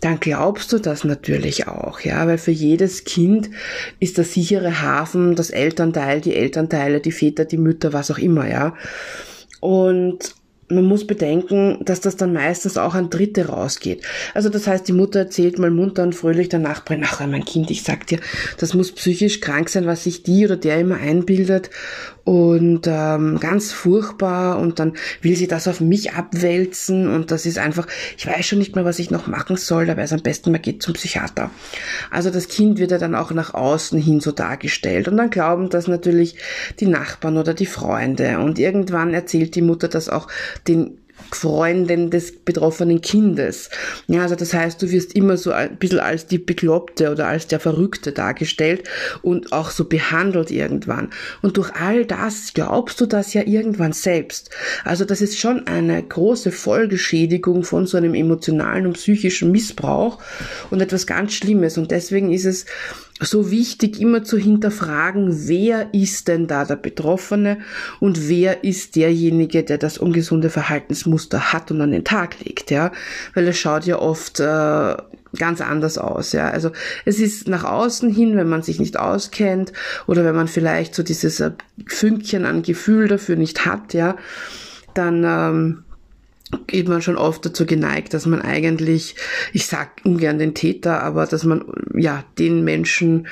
dann 0.00 0.20
glaubst 0.20 0.72
du 0.72 0.78
das 0.78 1.04
natürlich 1.04 1.66
auch, 1.66 2.00
ja, 2.00 2.26
weil 2.26 2.38
für 2.38 2.52
jedes 2.52 3.04
Kind 3.04 3.50
ist 4.00 4.16
der 4.16 4.24
sichere 4.24 4.80
Hafen 4.80 5.34
das 5.34 5.50
Elternteil, 5.50 6.20
die 6.20 6.34
Elternteile, 6.34 7.00
die 7.00 7.12
Väter, 7.12 7.44
die 7.44 7.58
Mütter, 7.58 7.92
was 7.92 8.10
auch 8.10 8.18
immer, 8.18 8.48
ja. 8.48 8.74
Und 9.60 10.37
man 10.70 10.84
muss 10.84 11.06
bedenken, 11.06 11.78
dass 11.84 12.00
das 12.00 12.16
dann 12.16 12.32
meistens 12.32 12.76
auch 12.76 12.94
an 12.94 13.10
Dritte 13.10 13.46
rausgeht. 13.48 14.02
Also 14.34 14.48
das 14.48 14.66
heißt, 14.66 14.86
die 14.86 14.92
Mutter 14.92 15.20
erzählt 15.20 15.58
mal 15.58 15.70
munter 15.70 16.02
und 16.02 16.14
fröhlich 16.14 16.48
der 16.48 16.58
Nachbarin, 16.58 17.04
ach 17.06 17.26
mein 17.26 17.44
Kind, 17.44 17.70
ich 17.70 17.82
sag 17.82 18.06
dir, 18.06 18.18
das 18.58 18.74
muss 18.74 18.92
psychisch 18.92 19.40
krank 19.40 19.68
sein, 19.68 19.86
was 19.86 20.04
sich 20.04 20.22
die 20.22 20.44
oder 20.44 20.56
der 20.56 20.78
immer 20.80 20.96
einbildet 20.96 21.70
und 22.28 22.82
ähm, 22.86 23.40
ganz 23.40 23.72
furchtbar 23.72 24.58
und 24.58 24.78
dann 24.78 24.92
will 25.22 25.34
sie 25.34 25.48
das 25.48 25.66
auf 25.66 25.80
mich 25.80 26.12
abwälzen 26.12 27.08
und 27.08 27.30
das 27.30 27.46
ist 27.46 27.56
einfach, 27.56 27.86
ich 28.18 28.26
weiß 28.26 28.44
schon 28.44 28.58
nicht 28.58 28.76
mehr, 28.76 28.84
was 28.84 28.98
ich 28.98 29.10
noch 29.10 29.28
machen 29.28 29.56
soll, 29.56 29.86
da 29.86 29.94
es 29.94 30.12
am 30.12 30.20
besten, 30.20 30.52
man 30.52 30.60
geht 30.60 30.82
zum 30.82 30.92
Psychiater. 30.92 31.50
Also 32.10 32.28
das 32.28 32.48
Kind 32.48 32.78
wird 32.78 32.90
ja 32.90 32.98
dann 32.98 33.14
auch 33.14 33.30
nach 33.30 33.54
außen 33.54 33.98
hin 33.98 34.20
so 34.20 34.30
dargestellt 34.30 35.08
und 35.08 35.16
dann 35.16 35.30
glauben 35.30 35.70
das 35.70 35.88
natürlich 35.88 36.36
die 36.80 36.86
Nachbarn 36.86 37.38
oder 37.38 37.54
die 37.54 37.64
Freunde 37.64 38.40
und 38.40 38.58
irgendwann 38.58 39.14
erzählt 39.14 39.54
die 39.54 39.62
Mutter 39.62 39.88
das 39.88 40.10
auch 40.10 40.28
den 40.66 40.98
Freundin 41.30 42.10
des 42.10 42.32
betroffenen 42.32 43.00
Kindes. 43.00 43.70
Ja, 44.06 44.22
also 44.22 44.34
das 44.34 44.54
heißt, 44.54 44.80
du 44.80 44.90
wirst 44.90 45.14
immer 45.14 45.36
so 45.36 45.52
ein 45.52 45.76
bisschen 45.76 46.00
als 46.00 46.26
die 46.26 46.38
Bekloppte 46.38 47.10
oder 47.10 47.26
als 47.28 47.46
der 47.46 47.60
Verrückte 47.60 48.12
dargestellt 48.12 48.88
und 49.22 49.52
auch 49.52 49.70
so 49.70 49.84
behandelt 49.84 50.50
irgendwann. 50.50 51.10
Und 51.42 51.56
durch 51.56 51.72
all 51.74 52.06
das 52.06 52.52
glaubst 52.54 53.00
du 53.00 53.06
das 53.06 53.34
ja 53.34 53.42
irgendwann 53.46 53.92
selbst. 53.92 54.50
Also 54.84 55.04
das 55.04 55.20
ist 55.20 55.38
schon 55.38 55.66
eine 55.66 56.02
große 56.02 56.50
Folgeschädigung 56.50 57.64
von 57.64 57.86
so 57.86 57.96
einem 57.96 58.14
emotionalen 58.14 58.86
und 58.86 58.94
psychischen 58.94 59.52
Missbrauch 59.52 60.18
und 60.70 60.80
etwas 60.80 61.06
ganz 61.06 61.34
Schlimmes. 61.34 61.78
Und 61.78 61.90
deswegen 61.90 62.32
ist 62.32 62.46
es 62.46 62.64
so 63.20 63.50
wichtig, 63.50 64.00
immer 64.00 64.22
zu 64.22 64.38
hinterfragen, 64.38 65.48
wer 65.48 65.92
ist 65.92 66.28
denn 66.28 66.46
da 66.46 66.64
der 66.64 66.76
Betroffene 66.76 67.58
und 68.00 68.28
wer 68.28 68.64
ist 68.64 68.96
derjenige, 68.96 69.64
der 69.64 69.78
das 69.78 69.98
ungesunde 69.98 70.50
Verhaltensmuster 70.50 71.52
hat 71.52 71.70
und 71.70 71.80
an 71.80 71.90
den 71.90 72.04
Tag 72.04 72.36
legt, 72.44 72.70
ja, 72.70 72.92
weil 73.34 73.48
es 73.48 73.58
schaut 73.58 73.86
ja 73.86 73.98
oft 73.98 74.40
äh, 74.40 74.96
ganz 75.36 75.60
anders 75.60 75.98
aus, 75.98 76.32
ja. 76.32 76.48
Also 76.48 76.70
es 77.04 77.18
ist 77.18 77.48
nach 77.48 77.64
außen 77.64 78.10
hin, 78.10 78.36
wenn 78.36 78.48
man 78.48 78.62
sich 78.62 78.78
nicht 78.78 78.98
auskennt 78.98 79.72
oder 80.06 80.24
wenn 80.24 80.36
man 80.36 80.48
vielleicht 80.48 80.94
so 80.94 81.02
dieses 81.02 81.40
äh, 81.40 81.52
Fünkchen 81.86 82.44
an 82.44 82.62
Gefühl 82.62 83.08
dafür 83.08 83.36
nicht 83.36 83.66
hat, 83.66 83.94
ja, 83.94 84.16
dann 84.94 85.24
ähm, 85.24 85.84
geht 86.66 86.88
man 86.88 87.02
schon 87.02 87.16
oft 87.16 87.44
dazu 87.44 87.66
geneigt, 87.66 88.14
dass 88.14 88.26
man 88.26 88.42
eigentlich, 88.42 89.16
ich 89.52 89.66
sag 89.66 90.00
ungern 90.04 90.38
den 90.38 90.54
Täter, 90.54 91.02
aber 91.02 91.26
dass 91.26 91.44
man 91.44 91.64
ja 91.94 92.24
den 92.38 92.64
Menschen 92.64 93.28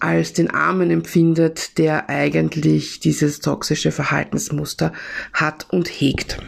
als 0.00 0.32
den 0.32 0.50
Armen 0.50 0.90
empfindet, 0.90 1.78
der 1.78 2.08
eigentlich 2.08 3.00
dieses 3.00 3.40
toxische 3.40 3.92
Verhaltensmuster 3.92 4.92
hat 5.32 5.66
und 5.70 5.88
hegt. 5.88 6.38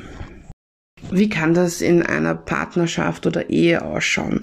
Wie 1.11 1.29
kann 1.29 1.55
das 1.55 1.81
in 1.81 2.03
einer 2.03 2.35
Partnerschaft 2.35 3.27
oder 3.27 3.49
Ehe 3.49 3.83
ausschauen? 3.83 4.41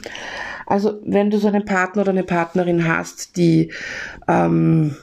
Also 0.66 1.00
wenn 1.06 1.30
du 1.30 1.38
so 1.38 1.48
einen 1.48 1.64
Partner 1.64 2.02
oder 2.02 2.12
eine 2.12 2.24
Partnerin 2.24 2.88
hast, 2.88 3.38
die 3.38 3.72
ähm, 4.28 4.98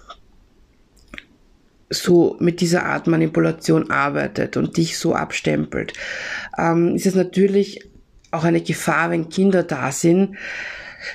so 1.94 2.36
mit 2.40 2.60
dieser 2.60 2.84
Art 2.84 3.06
Manipulation 3.06 3.90
arbeitet 3.90 4.56
und 4.56 4.76
dich 4.76 4.98
so 4.98 5.14
abstempelt, 5.14 5.92
ähm, 6.58 6.94
ist 6.94 7.06
es 7.06 7.14
natürlich 7.14 7.88
auch 8.30 8.44
eine 8.44 8.60
Gefahr, 8.60 9.10
wenn 9.10 9.28
Kinder 9.28 9.62
da 9.62 9.92
sind, 9.92 10.36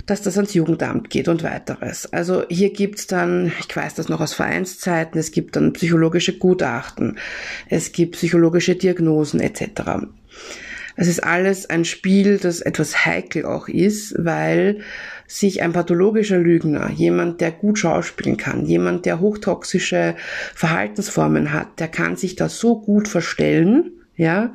dass 0.05 0.21
das 0.21 0.37
ans 0.37 0.53
Jugendamt 0.53 1.09
geht 1.09 1.27
und 1.27 1.43
weiteres. 1.43 2.11
Also 2.13 2.43
hier 2.49 2.71
gibt's 2.71 3.07
dann, 3.07 3.51
ich 3.59 3.75
weiß 3.75 3.95
das 3.95 4.09
noch 4.09 4.21
aus 4.21 4.33
Vereinszeiten, 4.33 5.19
es 5.19 5.31
gibt 5.31 5.55
dann 5.55 5.73
psychologische 5.73 6.37
Gutachten, 6.37 7.17
es 7.67 7.91
gibt 7.91 8.13
psychologische 8.13 8.75
Diagnosen 8.75 9.39
etc. 9.39 10.07
Es 11.01 11.07
ist 11.07 11.23
alles 11.23 11.69
ein 11.69 11.85
Spiel, 11.85 12.39
das 12.39 12.59
etwas 12.59 13.05
heikel 13.05 13.45
auch 13.45 13.69
ist, 13.69 14.15
weil 14.17 14.79
sich 15.27 15.61
ein 15.61 15.71
pathologischer 15.71 16.37
Lügner, 16.37 16.89
jemand, 16.91 17.39
der 17.39 17.51
gut 17.51 17.79
schauspielen 17.79 18.35
kann, 18.35 18.65
jemand, 18.65 19.05
der 19.05 19.21
hochtoxische 19.21 20.17
Verhaltensformen 20.53 21.53
hat, 21.53 21.79
der 21.79 21.87
kann 21.87 22.17
sich 22.17 22.35
da 22.35 22.49
so 22.49 22.81
gut 22.81 23.07
verstellen, 23.07 23.91
ja, 24.17 24.53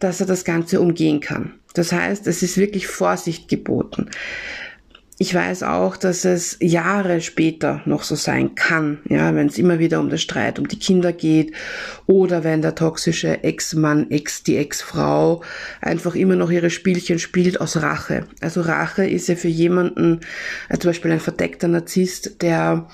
dass 0.00 0.18
er 0.20 0.26
das 0.26 0.44
Ganze 0.44 0.80
umgehen 0.80 1.20
kann. 1.20 1.52
Das 1.72 1.92
heißt, 1.92 2.26
es 2.26 2.42
ist 2.42 2.56
wirklich 2.56 2.88
Vorsicht 2.88 3.46
geboten. 3.46 4.10
Ich 5.22 5.34
weiß 5.34 5.64
auch, 5.64 5.98
dass 5.98 6.24
es 6.24 6.56
Jahre 6.60 7.20
später 7.20 7.82
noch 7.84 8.04
so 8.04 8.14
sein 8.14 8.54
kann, 8.54 9.00
ja, 9.06 9.34
wenn 9.34 9.48
es 9.48 9.58
immer 9.58 9.78
wieder 9.78 10.00
um 10.00 10.08
den 10.08 10.16
Streit 10.16 10.58
um 10.58 10.66
die 10.66 10.78
Kinder 10.78 11.12
geht 11.12 11.52
oder 12.06 12.42
wenn 12.42 12.62
der 12.62 12.74
toxische 12.74 13.44
Ex-Mann, 13.44 14.10
Ex, 14.10 14.44
die 14.44 14.56
Ex-Frau 14.56 15.42
einfach 15.82 16.14
immer 16.14 16.36
noch 16.36 16.50
ihre 16.50 16.70
Spielchen 16.70 17.18
spielt 17.18 17.60
aus 17.60 17.82
Rache. 17.82 18.24
Also 18.40 18.62
Rache 18.62 19.04
ist 19.04 19.28
ja 19.28 19.36
für 19.36 19.48
jemanden, 19.48 20.20
äh, 20.70 20.78
zum 20.78 20.88
Beispiel 20.88 21.12
ein 21.12 21.20
verdeckter 21.20 21.68
Narzisst, 21.68 22.40
der 22.40 22.88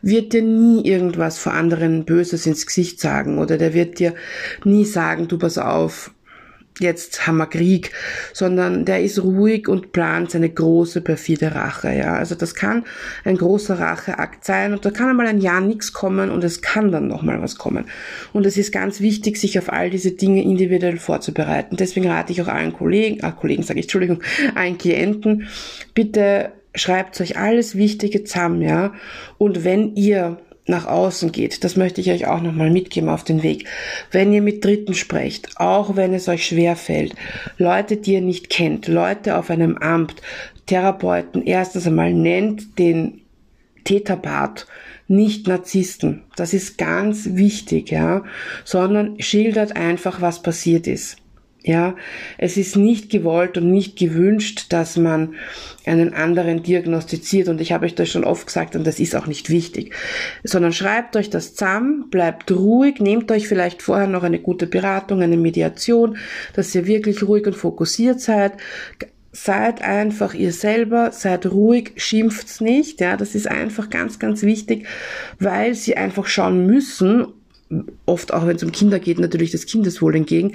wird 0.00 0.32
dir 0.32 0.40
nie 0.40 0.82
irgendwas 0.86 1.36
vor 1.36 1.52
anderen 1.52 2.06
Böses 2.06 2.46
ins 2.46 2.64
Gesicht 2.64 3.00
sagen 3.00 3.36
oder 3.36 3.58
der 3.58 3.74
wird 3.74 3.98
dir 3.98 4.14
nie 4.64 4.86
sagen, 4.86 5.28
du 5.28 5.36
pass 5.36 5.58
auf, 5.58 6.10
jetzt 6.78 7.26
haben 7.26 7.38
wir 7.38 7.46
Krieg, 7.46 7.92
sondern 8.32 8.84
der 8.84 9.02
ist 9.02 9.22
ruhig 9.22 9.68
und 9.68 9.92
plant 9.92 10.30
seine 10.30 10.50
große 10.50 11.00
perfide 11.00 11.54
Rache, 11.54 11.94
ja. 11.94 12.14
Also 12.14 12.34
das 12.34 12.54
kann 12.54 12.84
ein 13.24 13.36
großer 13.36 13.78
Racheakt 13.78 14.44
sein 14.44 14.72
und 14.72 14.84
da 14.84 14.90
kann 14.90 15.08
einmal 15.08 15.26
ein 15.26 15.40
Jahr 15.40 15.60
nichts 15.60 15.92
kommen 15.92 16.30
und 16.30 16.44
es 16.44 16.60
kann 16.60 16.92
dann 16.92 17.08
nochmal 17.08 17.40
was 17.40 17.56
kommen. 17.56 17.86
Und 18.32 18.44
es 18.46 18.56
ist 18.56 18.72
ganz 18.72 19.00
wichtig, 19.00 19.38
sich 19.38 19.58
auf 19.58 19.72
all 19.72 19.90
diese 19.90 20.12
Dinge 20.12 20.42
individuell 20.42 20.98
vorzubereiten. 20.98 21.76
Deswegen 21.76 22.08
rate 22.08 22.32
ich 22.32 22.42
auch 22.42 22.48
allen 22.48 22.72
Kollegen, 22.72 23.24
ah, 23.24 23.32
Kollegen 23.32 23.62
sage 23.62 23.80
ich, 23.80 23.86
Entschuldigung, 23.86 24.22
allen 24.54 24.78
Klienten, 24.78 25.48
bitte 25.94 26.52
schreibt 26.74 27.18
euch 27.22 27.38
alles 27.38 27.76
Wichtige 27.76 28.24
zusammen, 28.24 28.60
ja. 28.60 28.92
Und 29.38 29.64
wenn 29.64 29.94
ihr 29.96 30.38
nach 30.66 30.86
außen 30.86 31.32
geht. 31.32 31.64
Das 31.64 31.76
möchte 31.76 32.00
ich 32.00 32.10
euch 32.10 32.26
auch 32.26 32.40
nochmal 32.40 32.70
mitgeben 32.70 33.08
auf 33.08 33.24
den 33.24 33.42
Weg. 33.42 33.66
Wenn 34.10 34.32
ihr 34.32 34.42
mit 34.42 34.64
Dritten 34.64 34.94
sprecht, 34.94 35.50
auch 35.56 35.96
wenn 35.96 36.12
es 36.12 36.28
euch 36.28 36.46
schwer 36.46 36.76
fällt, 36.76 37.14
Leute, 37.58 37.96
die 37.96 38.14
ihr 38.14 38.20
nicht 38.20 38.50
kennt, 38.50 38.88
Leute 38.88 39.36
auf 39.36 39.50
einem 39.50 39.76
Amt, 39.78 40.16
Therapeuten, 40.66 41.42
erstens 41.46 41.86
einmal 41.86 42.12
nennt 42.12 42.78
den 42.78 43.22
Täterpart 43.84 44.66
nicht 45.08 45.46
Narzissten. 45.46 46.24
Das 46.34 46.52
ist 46.52 46.76
ganz 46.78 47.28
wichtig, 47.32 47.90
ja, 47.90 48.24
sondern 48.64 49.20
schildert 49.20 49.76
einfach, 49.76 50.20
was 50.20 50.42
passiert 50.42 50.88
ist. 50.88 51.18
Ja, 51.66 51.96
es 52.38 52.56
ist 52.56 52.76
nicht 52.76 53.10
gewollt 53.10 53.58
und 53.58 53.72
nicht 53.72 53.98
gewünscht, 53.98 54.66
dass 54.68 54.96
man 54.96 55.34
einen 55.84 56.14
anderen 56.14 56.62
diagnostiziert. 56.62 57.48
Und 57.48 57.60
ich 57.60 57.72
habe 57.72 57.86
euch 57.86 57.96
das 57.96 58.08
schon 58.08 58.22
oft 58.22 58.46
gesagt 58.46 58.76
und 58.76 58.86
das 58.86 59.00
ist 59.00 59.16
auch 59.16 59.26
nicht 59.26 59.50
wichtig, 59.50 59.92
sondern 60.44 60.72
schreibt 60.72 61.16
euch 61.16 61.28
das 61.28 61.56
zusammen, 61.56 62.08
bleibt 62.08 62.52
ruhig, 62.52 63.00
nehmt 63.00 63.32
euch 63.32 63.48
vielleicht 63.48 63.82
vorher 63.82 64.06
noch 64.06 64.22
eine 64.22 64.38
gute 64.38 64.68
Beratung, 64.68 65.22
eine 65.22 65.36
Mediation, 65.36 66.18
dass 66.54 66.72
ihr 66.72 66.86
wirklich 66.86 67.24
ruhig 67.24 67.48
und 67.48 67.56
fokussiert 67.56 68.20
seid, 68.20 68.52
seid 69.32 69.82
einfach 69.82 70.34
ihr 70.34 70.52
selber, 70.52 71.10
seid 71.10 71.46
ruhig, 71.46 71.94
schimpft's 71.96 72.60
nicht, 72.60 73.00
ja, 73.00 73.16
das 73.16 73.34
ist 73.34 73.48
einfach 73.48 73.90
ganz, 73.90 74.20
ganz 74.20 74.42
wichtig, 74.42 74.86
weil 75.40 75.74
sie 75.74 75.96
einfach 75.96 76.26
schauen 76.26 76.64
müssen, 76.64 77.26
oft 78.04 78.32
auch 78.32 78.46
wenn 78.46 78.56
es 78.56 78.62
um 78.62 78.70
Kinder 78.70 79.00
geht, 79.00 79.18
natürlich 79.18 79.50
das 79.50 79.66
Kindeswohl 79.66 80.14
entgegen. 80.14 80.52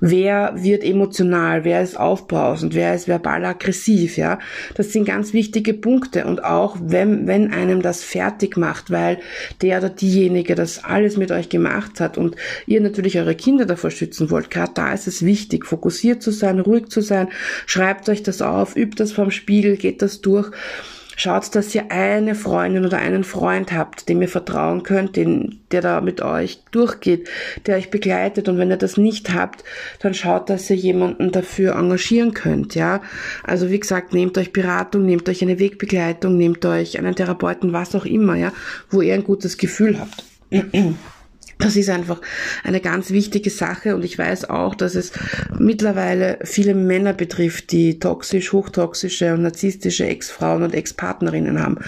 Wer 0.00 0.54
wird 0.56 0.84
emotional, 0.84 1.64
wer 1.64 1.82
ist 1.82 1.98
aufbrausend, 1.98 2.74
wer 2.74 2.94
ist 2.94 3.08
verbal 3.08 3.44
aggressiv, 3.44 4.16
ja? 4.16 4.38
Das 4.74 4.92
sind 4.92 5.04
ganz 5.04 5.34
wichtige 5.34 5.74
Punkte. 5.74 6.24
Und 6.24 6.42
auch 6.44 6.76
wenn, 6.80 7.26
wenn 7.26 7.52
einem 7.52 7.82
das 7.82 8.02
fertig 8.02 8.56
macht, 8.56 8.90
weil 8.90 9.18
der 9.60 9.78
oder 9.78 9.90
diejenige 9.90 10.54
das 10.54 10.82
alles 10.82 11.18
mit 11.18 11.30
euch 11.30 11.50
gemacht 11.50 12.00
hat 12.00 12.16
und 12.16 12.36
ihr 12.66 12.80
natürlich 12.80 13.18
eure 13.18 13.34
Kinder 13.34 13.66
davor 13.66 13.90
schützen 13.90 14.30
wollt, 14.30 14.50
gerade 14.50 14.72
da 14.74 14.94
ist 14.94 15.06
es 15.06 15.24
wichtig, 15.24 15.66
fokussiert 15.66 16.22
zu 16.22 16.30
sein, 16.30 16.58
ruhig 16.60 16.88
zu 16.88 17.02
sein, 17.02 17.28
schreibt 17.66 18.08
euch 18.08 18.22
das 18.22 18.40
auf, 18.40 18.76
übt 18.76 18.96
das 18.96 19.12
vom 19.12 19.30
Spiegel, 19.30 19.76
geht 19.76 20.00
das 20.00 20.22
durch 20.22 20.50
Schaut, 21.18 21.54
dass 21.54 21.74
ihr 21.74 21.90
eine 21.90 22.34
Freundin 22.34 22.84
oder 22.84 22.98
einen 22.98 23.24
Freund 23.24 23.72
habt, 23.72 24.08
dem 24.10 24.20
ihr 24.20 24.28
vertrauen 24.28 24.82
könnt, 24.82 25.16
den, 25.16 25.60
der 25.70 25.80
da 25.80 26.02
mit 26.02 26.20
euch 26.20 26.62
durchgeht, 26.72 27.28
der 27.64 27.76
euch 27.76 27.90
begleitet. 27.90 28.50
Und 28.50 28.58
wenn 28.58 28.70
ihr 28.70 28.76
das 28.76 28.98
nicht 28.98 29.32
habt, 29.32 29.64
dann 30.00 30.12
schaut, 30.12 30.50
dass 30.50 30.68
ihr 30.68 30.76
jemanden 30.76 31.32
dafür 31.32 31.74
engagieren 31.74 32.34
könnt, 32.34 32.74
ja. 32.74 33.00
Also 33.42 33.70
wie 33.70 33.80
gesagt, 33.80 34.12
nehmt 34.12 34.36
euch 34.36 34.52
Beratung, 34.52 35.06
nehmt 35.06 35.26
euch 35.30 35.40
eine 35.42 35.58
Wegbegleitung, 35.58 36.36
nehmt 36.36 36.64
euch 36.66 36.98
einen 36.98 37.14
Therapeuten, 37.14 37.72
was 37.72 37.94
auch 37.94 38.04
immer, 38.04 38.36
ja, 38.36 38.52
wo 38.90 39.00
ihr 39.00 39.14
ein 39.14 39.24
gutes 39.24 39.56
Gefühl 39.56 39.98
habt. 39.98 40.22
Das 41.58 41.74
ist 41.74 41.88
einfach 41.88 42.20
eine 42.64 42.80
ganz 42.80 43.10
wichtige 43.10 43.48
Sache 43.48 43.94
und 43.94 44.04
ich 44.04 44.18
weiß 44.18 44.50
auch, 44.50 44.74
dass 44.74 44.94
es 44.94 45.12
mittlerweile 45.58 46.38
viele 46.44 46.74
Männer 46.74 47.14
betrifft, 47.14 47.72
die 47.72 47.98
toxisch, 47.98 48.52
hochtoxische 48.52 49.32
und 49.32 49.42
narzisstische 49.42 50.06
Ex-Frauen 50.06 50.62
und 50.62 50.74
Ex-Partnerinnen 50.74 51.58
haben. 51.58 51.78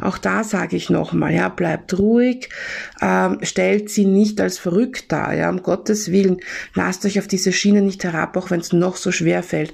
Auch 0.00 0.16
da 0.16 0.44
sage 0.44 0.76
ich 0.76 0.88
nochmal, 0.88 1.34
ja, 1.34 1.50
bleibt 1.50 1.98
ruhig, 1.98 2.48
ähm, 3.02 3.38
stellt 3.42 3.90
sie 3.90 4.06
nicht 4.06 4.40
als 4.40 4.56
verrückt 4.56 5.12
dar, 5.12 5.34
ja, 5.34 5.50
um 5.50 5.62
Gottes 5.62 6.10
Willen, 6.10 6.38
lasst 6.74 7.04
euch 7.04 7.18
auf 7.18 7.26
diese 7.26 7.52
Schiene 7.52 7.82
nicht 7.82 8.04
herab, 8.04 8.34
auch 8.36 8.50
wenn 8.50 8.60
es 8.60 8.72
noch 8.72 8.96
so 8.96 9.12
schwer 9.12 9.42
fällt. 9.42 9.72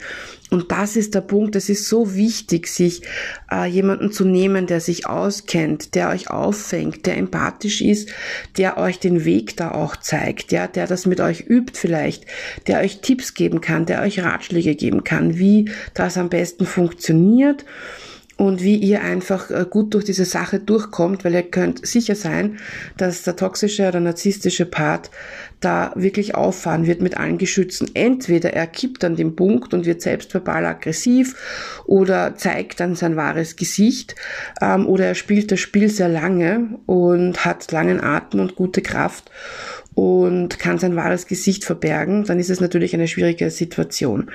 Und 0.54 0.70
das 0.70 0.94
ist 0.94 1.16
der 1.16 1.20
Punkt, 1.20 1.56
es 1.56 1.68
ist 1.68 1.88
so 1.88 2.14
wichtig, 2.14 2.68
sich 2.68 3.02
äh, 3.50 3.66
jemanden 3.66 4.12
zu 4.12 4.24
nehmen, 4.24 4.68
der 4.68 4.78
sich 4.78 5.04
auskennt, 5.04 5.96
der 5.96 6.10
euch 6.10 6.30
auffängt, 6.30 7.06
der 7.06 7.16
empathisch 7.16 7.80
ist, 7.80 8.10
der 8.56 8.78
euch 8.78 9.00
den 9.00 9.24
Weg 9.24 9.56
da 9.56 9.72
auch 9.72 9.96
zeigt, 9.96 10.52
ja, 10.52 10.68
der 10.68 10.86
das 10.86 11.06
mit 11.06 11.20
euch 11.20 11.40
übt 11.40 11.72
vielleicht, 11.74 12.26
der 12.68 12.78
euch 12.78 13.00
Tipps 13.00 13.34
geben 13.34 13.60
kann, 13.60 13.84
der 13.84 14.02
euch 14.02 14.22
Ratschläge 14.22 14.76
geben 14.76 15.02
kann, 15.02 15.38
wie 15.38 15.72
das 15.92 16.16
am 16.16 16.28
besten 16.28 16.66
funktioniert 16.66 17.64
und 18.36 18.62
wie 18.62 18.76
ihr 18.76 19.02
einfach 19.02 19.50
äh, 19.50 19.64
gut 19.68 19.94
durch 19.94 20.04
diese 20.04 20.24
Sache 20.24 20.58
durchkommt, 20.58 21.24
weil 21.24 21.34
ihr 21.34 21.42
könnt 21.42 21.86
sicher 21.86 22.14
sein, 22.14 22.58
dass 22.96 23.22
der 23.22 23.36
toxische 23.36 23.88
oder 23.88 24.00
narzisstische 24.00 24.66
Part 24.66 25.10
da 25.60 25.92
wirklich 25.94 26.34
auffahren 26.34 26.86
wird 26.86 27.00
mit 27.00 27.16
allen 27.16 27.38
Geschützen. 27.38 27.90
Entweder 27.94 28.52
er 28.52 28.66
kippt 28.66 29.04
an 29.04 29.16
dem 29.16 29.36
Punkt 29.36 29.72
und 29.72 29.86
wird 29.86 30.02
selbst 30.02 30.34
verbal 30.34 30.66
aggressiv 30.66 31.82
oder 31.86 32.36
zeigt 32.36 32.80
dann 32.80 32.96
sein 32.96 33.16
wahres 33.16 33.56
Gesicht 33.56 34.14
ähm, 34.60 34.86
oder 34.86 35.06
er 35.06 35.14
spielt 35.14 35.52
das 35.52 35.60
Spiel 35.60 35.88
sehr 35.88 36.08
lange 36.08 36.78
und 36.86 37.44
hat 37.44 37.70
langen 37.72 38.00
Atem 38.02 38.40
und 38.40 38.56
gute 38.56 38.82
Kraft 38.82 39.30
und 39.94 40.58
kann 40.58 40.78
sein 40.78 40.96
wahres 40.96 41.26
Gesicht 41.26 41.64
verbergen, 41.64 42.24
dann 42.24 42.38
ist 42.38 42.50
es 42.50 42.60
natürlich 42.60 42.94
eine 42.94 43.08
schwierige 43.08 43.50
Situation. 43.50 44.30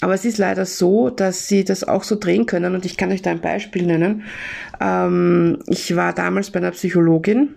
Aber 0.00 0.14
es 0.14 0.24
ist 0.24 0.38
leider 0.38 0.66
so, 0.66 1.10
dass 1.10 1.48
sie 1.48 1.64
das 1.64 1.84
auch 1.84 2.04
so 2.04 2.16
drehen 2.16 2.46
können 2.46 2.74
und 2.74 2.84
ich 2.86 2.96
kann 2.96 3.10
euch 3.10 3.22
da 3.22 3.30
ein 3.30 3.40
Beispiel 3.40 3.86
nennen. 3.86 4.22
Ähm, 4.80 5.58
ich 5.66 5.96
war 5.96 6.12
damals 6.12 6.50
bei 6.50 6.60
einer 6.60 6.70
Psychologin 6.70 7.54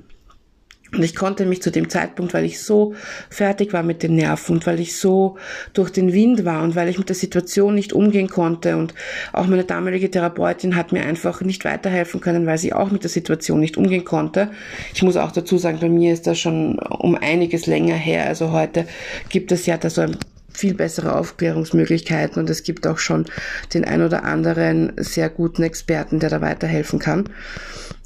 und 0.93 1.03
ich 1.03 1.15
konnte 1.15 1.45
mich 1.45 1.61
zu 1.61 1.71
dem 1.71 1.89
Zeitpunkt, 1.89 2.33
weil 2.33 2.45
ich 2.45 2.61
so 2.61 2.95
fertig 3.29 3.73
war 3.73 3.83
mit 3.83 4.03
den 4.03 4.15
Nerven 4.15 4.55
und 4.55 4.67
weil 4.67 4.79
ich 4.79 4.97
so 4.97 5.37
durch 5.73 5.91
den 5.91 6.13
Wind 6.13 6.45
war 6.45 6.63
und 6.63 6.75
weil 6.75 6.87
ich 6.87 6.97
mit 6.97 7.09
der 7.09 7.15
Situation 7.15 7.75
nicht 7.75 7.93
umgehen 7.93 8.29
konnte 8.29 8.77
und 8.77 8.93
auch 9.33 9.47
meine 9.47 9.65
damalige 9.65 10.09
Therapeutin 10.09 10.75
hat 10.75 10.91
mir 10.91 11.03
einfach 11.03 11.41
nicht 11.41 11.65
weiterhelfen 11.65 12.21
können, 12.21 12.45
weil 12.45 12.57
sie 12.57 12.73
auch 12.73 12.91
mit 12.91 13.03
der 13.03 13.09
Situation 13.09 13.59
nicht 13.59 13.77
umgehen 13.77 14.05
konnte. 14.05 14.49
Ich 14.93 15.03
muss 15.03 15.17
auch 15.17 15.31
dazu 15.31 15.57
sagen, 15.57 15.79
bei 15.79 15.89
mir 15.89 16.13
ist 16.13 16.27
das 16.27 16.39
schon 16.39 16.79
um 16.79 17.15
einiges 17.15 17.65
länger 17.65 17.95
her. 17.95 18.25
Also 18.25 18.51
heute 18.51 18.87
gibt 19.29 19.51
es 19.51 19.65
ja 19.65 19.77
da 19.77 19.89
so 19.89 20.01
ein 20.01 20.17
viel 20.57 20.73
bessere 20.73 21.15
Aufklärungsmöglichkeiten 21.15 22.41
und 22.41 22.49
es 22.49 22.63
gibt 22.63 22.87
auch 22.87 22.97
schon 22.97 23.25
den 23.73 23.85
ein 23.85 24.01
oder 24.01 24.23
anderen 24.23 24.93
sehr 24.97 25.29
guten 25.29 25.63
Experten, 25.63 26.19
der 26.19 26.29
da 26.29 26.41
weiterhelfen 26.41 26.99
kann. 26.99 27.29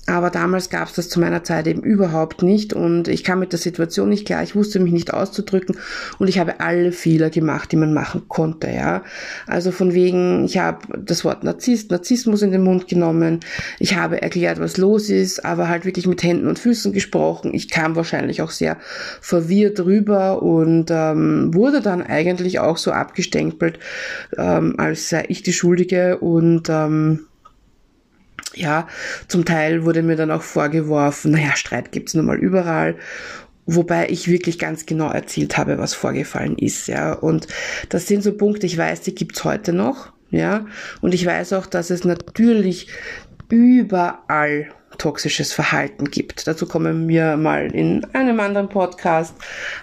Aber 0.08 0.31
damals 0.31 0.72
gab 0.72 0.88
es 0.88 0.96
das 0.96 1.10
zu 1.10 1.20
meiner 1.20 1.43
Zeit 1.43 1.67
eben 1.67 1.84
überhaupt 1.84 2.41
nicht 2.41 2.74
und 2.74 3.08
ich 3.08 3.24
kam 3.24 3.39
mit 3.39 3.51
der 3.51 3.60
Situation 3.60 4.10
nicht 4.10 4.25
klar. 4.25 4.41
Ich 4.41 4.55
wusste 4.55 4.79
mich 4.79 4.91
nicht 4.93 5.13
auszudrücken 5.13 5.77
und 6.17 6.27
ich 6.27 6.39
habe 6.39 6.60
alle 6.60 6.91
Fehler 6.91 7.29
gemacht, 7.29 7.72
die 7.72 7.75
man 7.75 7.93
machen 7.93 8.24
konnte. 8.27 8.72
Ja, 8.72 9.03
also 9.46 9.72
von 9.72 9.93
wegen, 9.93 10.46
ich 10.46 10.58
habe 10.58 10.79
das 10.98 11.24
Wort 11.24 11.43
Narzisst, 11.43 11.91
Narzissmus 11.91 12.41
in 12.41 12.51
den 12.51 12.63
Mund 12.63 12.88
genommen. 12.88 13.41
Ich 13.77 13.96
habe 13.96 14.22
erklärt, 14.24 14.60
was 14.60 14.77
los 14.77 15.10
ist, 15.10 15.46
aber 15.46 15.70
halt 15.70 15.86
wirklich 15.86 16.08
mit 16.08 16.24
Händen 16.24 16.48
und 16.48 16.58
Füßen 16.58 16.93
gesprochen. 16.93 17.53
Ich 17.53 17.70
kam 17.70 17.96
wahrscheinlich 17.96 18.41
auch 18.41 18.51
sehr 18.51 18.77
verwirrt 19.22 19.79
rüber 19.81 20.41
und 20.41 20.88
ähm, 20.89 21.53
wurde 21.53 21.79
dann 21.79 22.01
eigentlich 22.01 22.60
auch 22.60 22.77
so 22.77 22.91
abgestempelt, 22.91 23.77
ähm, 24.36 24.75
als 24.79 25.10
sei 25.10 25.25
ich 25.27 25.43
die 25.43 25.53
Schuldige 25.53 26.17
und 26.17 26.70
ähm, 26.70 27.27
ja, 28.53 28.88
zum 29.27 29.46
Teil 29.46 29.86
wurde 29.86 30.01
mir 30.01 30.15
dann 30.15 30.31
auch 30.31 30.41
vorgeworfen, 30.41 31.31
naja, 31.31 31.55
Streit 31.55 31.91
gibt's 31.91 32.13
nun 32.13 32.25
mal 32.25 32.38
überall. 32.38 32.96
Wobei 33.67 34.10
ich 34.10 34.27
wirklich 34.27 34.58
ganz 34.58 34.86
genau 34.86 35.12
erzählt 35.12 35.58
habe, 35.58 35.77
was 35.77 35.93
vorgefallen 35.93 36.58
ist, 36.58 36.88
ja. 36.88 37.13
Und 37.13 37.48
das 37.89 38.08
sind 38.08 38.24
so 38.24 38.34
Punkte, 38.34 38.65
ich 38.65 38.77
weiß, 38.77 39.01
die 39.01 39.15
gibt's 39.15 39.43
heute 39.43 39.72
noch, 39.72 40.12
ja. 40.31 40.65
Und 41.01 41.13
ich 41.13 41.25
weiß 41.25 41.53
auch, 41.53 41.67
dass 41.67 41.89
es 41.89 42.03
natürlich 42.03 42.87
überall 43.50 44.70
toxisches 44.98 45.54
Verhalten 45.54 46.06
gibt. 46.06 46.48
Dazu 46.48 46.66
kommen 46.66 47.08
wir 47.08 47.38
mal 47.38 47.74
in 47.74 48.06
einem 48.14 48.40
anderen 48.40 48.70
Podcast, 48.70 49.34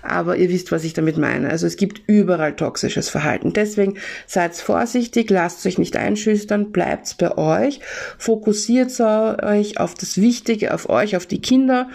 aber 0.02 0.36
ihr 0.36 0.48
wisst, 0.48 0.72
was 0.72 0.84
ich 0.84 0.94
damit 0.94 1.16
meine. 1.16 1.50
Also 1.50 1.66
es 1.66 1.76
gibt 1.76 2.02
überall 2.06 2.54
toxisches 2.54 3.08
Verhalten. 3.08 3.52
Deswegen 3.52 3.98
seid 4.26 4.56
vorsichtig, 4.56 5.30
lasst 5.30 5.64
euch 5.66 5.78
nicht 5.78 5.96
einschüchtern, 5.96 6.72
bleibt 6.72 7.18
bei 7.18 7.36
euch, 7.36 7.80
fokussiert 8.18 8.88
euch 9.00 9.78
auf 9.78 9.94
das 9.94 10.20
Wichtige, 10.20 10.74
auf 10.74 10.88
euch, 10.88 11.16
auf 11.16 11.26
die 11.26 11.40
Kinder 11.40 11.88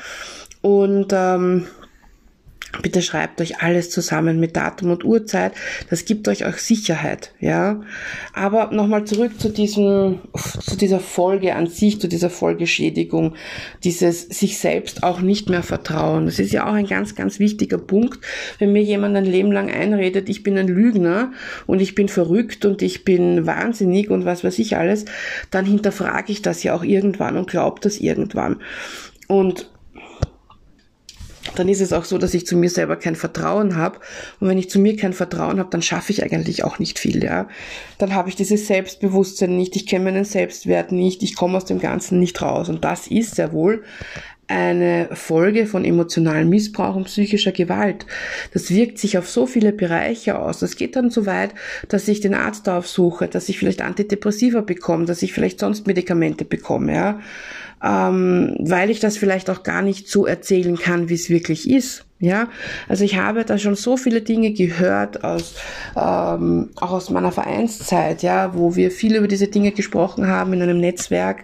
und 0.62 1.08
ähm, 1.12 1.68
Bitte 2.82 3.04
schreibt 3.04 3.40
euch 3.40 3.62
alles 3.62 3.92
zusammen 3.92 4.40
mit 4.40 4.56
Datum 4.56 4.92
und 4.92 5.06
Uhrzeit. 5.06 5.54
Das 5.92 6.06
gibt 6.06 6.28
euch 6.28 6.46
auch 6.46 6.58
Sicherheit, 6.58 7.32
ja. 7.40 7.82
Aber 8.34 8.72
nochmal 8.72 9.06
zurück 9.06 9.40
zu 9.40 9.50
diesem, 9.50 10.22
zu 10.60 10.76
dieser 10.76 11.00
Folge 11.00 11.56
an 11.56 11.68
sich, 11.68 12.02
zu 12.02 12.08
dieser 12.08 12.32
Folgeschädigung, 12.32 13.36
dieses 13.84 14.24
sich 14.24 14.58
selbst 14.58 15.04
auch 15.04 15.22
nicht 15.22 15.50
mehr 15.50 15.62
vertrauen. 15.62 16.26
Das 16.26 16.40
ist 16.40 16.52
ja 16.52 16.68
auch 16.68 16.74
ein 16.74 16.88
ganz, 16.88 17.14
ganz 17.14 17.38
wichtiger 17.38 17.78
Punkt. 17.78 18.20
Wenn 18.58 18.74
mir 18.74 18.82
jemand 18.82 19.16
ein 19.16 19.26
Leben 19.26 19.52
lang 19.52 19.70
einredet, 19.70 20.28
ich 20.28 20.42
bin 20.42 20.58
ein 20.58 20.68
Lügner 20.68 21.32
und 21.68 21.80
ich 21.80 21.94
bin 21.94 22.10
verrückt 22.10 22.66
und 22.66 22.82
ich 22.82 23.06
bin 23.06 23.46
wahnsinnig 23.46 24.10
und 24.10 24.26
was 24.26 24.44
weiß 24.44 24.58
ich 24.58 24.78
alles, 24.78 25.06
dann 25.52 25.66
hinterfrage 25.66 26.32
ich 26.32 26.42
das 26.42 26.64
ja 26.64 26.74
auch 26.74 26.84
irgendwann 26.84 27.38
und 27.38 27.50
glaube 27.50 27.80
das 27.82 28.00
irgendwann. 28.00 28.62
Und 29.28 29.70
dann 31.56 31.70
ist 31.70 31.82
es 31.82 31.94
auch 31.94 32.06
so, 32.06 32.18
dass 32.18 32.34
ich 32.34 32.46
zu 32.46 32.58
mir 32.58 32.70
selber 32.70 32.96
kein 32.96 33.16
Vertrauen 33.16 33.76
habe. 33.76 34.00
Und 34.40 34.48
wenn 34.48 34.58
ich 34.58 34.70
zu 34.70 34.80
mir 34.80 34.96
kein 34.96 35.14
Vertrauen 35.14 35.60
habe, 35.60 35.70
dann 35.70 35.82
schaffe 35.82 36.12
ich 36.12 36.24
eigentlich 36.24 36.64
auch 36.64 36.80
nicht 36.80 37.00
viel, 37.00 37.24
ja. 37.24 37.48
Dann 37.98 38.14
habe 38.14 38.30
ich 38.30 38.36
dieses 38.36 38.68
Selbstbewusstsein 38.68 39.56
nicht, 39.56 39.76
ich 39.76 39.86
kenne 39.86 40.06
meinen 40.06 40.26
Selbstwert 40.26 40.92
nicht, 40.92 41.24
ich 41.24 41.36
komme 41.36 41.58
aus 41.58 41.66
dem 41.66 41.80
Ganzen 41.80 42.20
nicht 42.20 42.42
raus. 42.42 42.70
Und 42.70 42.84
das 42.84 43.08
ist 43.08 43.36
sehr 43.36 43.54
wohl 43.54 43.84
eine 44.54 45.10
Folge 45.14 45.66
von 45.66 45.84
emotionalem 45.84 46.50
Missbrauch 46.50 46.96
und 46.96 47.06
psychischer 47.06 47.52
Gewalt. 47.52 48.06
Das 48.54 48.70
wirkt 48.70 49.00
sich 49.00 49.18
auf 49.18 49.30
so 49.30 49.46
viele 49.46 49.74
Bereiche 49.74 50.38
aus. 50.38 50.60
Das 50.60 50.76
geht 50.76 50.96
dann 50.96 51.10
so 51.10 51.26
weit, 51.26 51.56
dass 51.90 52.08
ich 52.08 52.22
den 52.22 52.36
Arzt 52.36 52.70
aufsuche, 52.70 53.28
dass 53.28 53.50
ich 53.50 53.58
vielleicht 53.58 53.82
Antidepressiva 53.82 54.62
bekomme, 54.62 55.06
dass 55.06 55.22
ich 55.22 55.34
vielleicht 55.34 55.60
sonst 55.60 55.88
Medikamente 55.88 56.46
bekomme, 56.46 56.94
ja 56.94 57.20
ähm, 57.84 58.56
weil 58.60 58.90
ich 58.90 59.02
das 59.02 59.18
vielleicht 59.18 59.50
auch 59.50 59.64
gar 59.64 59.82
nicht 59.82 60.08
so 60.08 60.26
erzählen 60.26 60.78
kann, 60.78 61.10
wie 61.10 61.16
es 61.16 61.30
wirklich 61.30 61.70
ist. 61.70 62.06
Ja, 62.20 62.48
also 62.88 63.04
ich 63.04 63.18
habe 63.18 63.44
da 63.44 63.58
schon 63.58 63.76
so 63.76 63.98
viele 63.98 64.22
Dinge 64.22 64.54
gehört 64.54 65.26
aus 65.26 65.56
ähm, 65.98 66.70
auch 66.78 66.92
aus 66.92 67.10
meiner 67.10 67.34
Vereinszeit, 67.34 68.24
ja, 68.24 68.56
wo 68.56 68.78
wir 68.78 68.92
viel 68.92 69.18
über 69.18 69.28
diese 69.28 69.50
Dinge 69.50 69.74
gesprochen 69.74 70.28
haben 70.28 70.54
in 70.54 70.62
einem 70.62 70.80
Netzwerk 70.80 71.44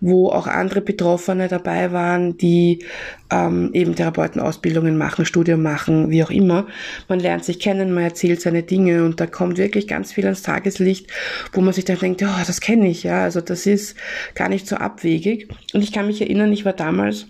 wo 0.00 0.28
auch 0.28 0.46
andere 0.46 0.80
Betroffene 0.80 1.48
dabei 1.48 1.92
waren, 1.92 2.36
die 2.36 2.84
ähm, 3.30 3.70
eben 3.72 3.94
Therapeutenausbildungen 3.94 4.96
machen, 4.96 5.24
Studium 5.24 5.62
machen, 5.62 6.10
wie 6.10 6.22
auch 6.22 6.30
immer. 6.30 6.66
Man 7.08 7.20
lernt 7.20 7.44
sich 7.44 7.58
kennen, 7.60 7.92
man 7.92 8.04
erzählt 8.04 8.40
seine 8.40 8.62
Dinge 8.62 9.04
und 9.04 9.20
da 9.20 9.26
kommt 9.26 9.58
wirklich 9.58 9.88
ganz 9.88 10.12
viel 10.12 10.24
ans 10.24 10.42
Tageslicht, 10.42 11.10
wo 11.52 11.60
man 11.60 11.72
sich 11.72 11.84
dann 11.84 11.98
denkt, 11.98 12.22
oh, 12.22 12.44
das 12.46 12.60
kenne 12.60 12.88
ich, 12.88 13.02
ja, 13.02 13.24
also 13.24 13.40
das 13.40 13.66
ist 13.66 13.96
gar 14.34 14.48
nicht 14.48 14.66
so 14.66 14.76
abwegig. 14.76 15.48
Und 15.72 15.82
ich 15.82 15.92
kann 15.92 16.06
mich 16.06 16.20
erinnern, 16.20 16.52
ich 16.52 16.64
war 16.64 16.72
damals 16.72 17.26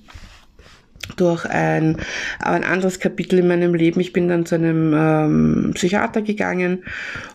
durch 1.16 1.44
ein, 1.46 1.98
ein 2.40 2.64
anderes 2.64 2.98
Kapitel 2.98 3.38
in 3.38 3.48
meinem 3.48 3.74
Leben. 3.74 4.00
Ich 4.00 4.12
bin 4.12 4.28
dann 4.28 4.44
zu 4.44 4.56
einem 4.56 4.92
ähm, 4.94 5.70
Psychiater 5.74 6.22
gegangen 6.22 6.84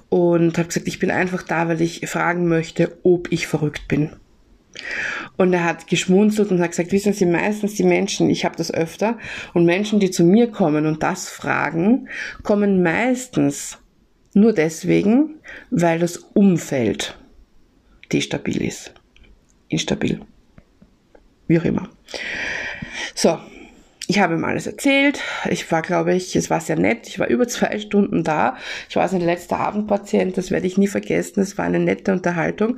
und 0.09 0.57
habe 0.57 0.67
gesagt, 0.67 0.87
ich 0.87 0.99
bin 0.99 1.09
einfach 1.09 1.43
da, 1.43 1.69
weil 1.69 1.81
ich 1.81 2.07
fragen 2.07 2.47
möchte, 2.47 2.97
ob 3.03 3.31
ich 3.31 3.47
verrückt 3.47 3.87
bin. 3.87 4.09
Und 5.37 5.53
er 5.53 5.63
hat 5.63 5.87
geschmunzelt 5.87 6.51
und 6.51 6.61
hat 6.61 6.71
gesagt, 6.71 6.91
wissen 6.91 7.13
Sie, 7.13 7.25
meistens 7.25 7.75
die 7.75 7.83
Menschen, 7.83 8.29
ich 8.29 8.45
habe 8.45 8.55
das 8.55 8.73
öfter, 8.73 9.17
und 9.53 9.65
Menschen, 9.65 9.99
die 9.99 10.11
zu 10.11 10.23
mir 10.23 10.51
kommen 10.51 10.85
und 10.85 11.03
das 11.03 11.29
fragen, 11.29 12.09
kommen 12.43 12.83
meistens 12.83 13.77
nur 14.33 14.53
deswegen, 14.53 15.35
weil 15.69 15.99
das 15.99 16.17
Umfeld 16.17 17.17
destabil 18.11 18.61
ist. 18.61 18.93
Instabil. 19.69 20.21
Wie 21.47 21.59
auch 21.59 21.65
immer. 21.65 21.89
So, 23.15 23.37
ich 24.11 24.19
habe 24.19 24.33
ihm 24.33 24.43
alles 24.43 24.67
erzählt. 24.67 25.21
Ich 25.49 25.71
war, 25.71 25.81
glaube 25.81 26.13
ich, 26.13 26.35
es 26.35 26.49
war 26.49 26.59
sehr 26.59 26.77
nett. 26.77 27.07
Ich 27.07 27.17
war 27.17 27.27
über 27.27 27.47
zwei 27.47 27.79
Stunden 27.79 28.25
da. 28.25 28.57
Ich 28.89 28.97
war 28.97 29.07
sein 29.07 29.21
letzter 29.21 29.57
Abendpatient. 29.57 30.37
Das 30.37 30.51
werde 30.51 30.67
ich 30.67 30.77
nie 30.77 30.87
vergessen. 30.87 31.39
Es 31.39 31.57
war 31.57 31.63
eine 31.63 31.79
nette 31.79 32.11
Unterhaltung. 32.11 32.77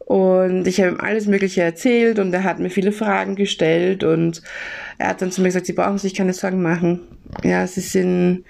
Und 0.00 0.66
ich 0.66 0.80
habe 0.80 0.90
ihm 0.90 1.00
alles 1.00 1.26
Mögliche 1.26 1.62
erzählt 1.62 2.18
und 2.18 2.34
er 2.34 2.42
hat 2.42 2.58
mir 2.58 2.70
viele 2.70 2.90
Fragen 2.90 3.36
gestellt 3.36 4.02
und 4.02 4.42
er 4.98 5.10
hat 5.10 5.22
dann 5.22 5.30
zu 5.30 5.42
mir 5.42 5.48
gesagt, 5.48 5.66
Sie 5.66 5.72
brauchen 5.74 5.98
sich 5.98 6.12
keine 6.12 6.32
Sorgen 6.32 6.60
machen. 6.60 7.02
Ja, 7.44 7.68
Sie 7.68 7.80
sind, 7.80 8.44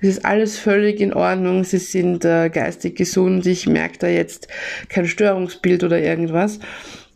es 0.00 0.08
ist 0.08 0.24
alles 0.24 0.58
völlig 0.58 1.00
in 1.00 1.12
Ordnung. 1.12 1.64
Sie 1.64 1.78
sind 1.78 2.24
äh, 2.24 2.48
geistig 2.48 2.96
gesund. 2.96 3.44
Ich 3.44 3.66
merke 3.68 3.98
da 3.98 4.08
jetzt 4.08 4.48
kein 4.88 5.06
Störungsbild 5.06 5.84
oder 5.84 6.00
irgendwas. 6.00 6.60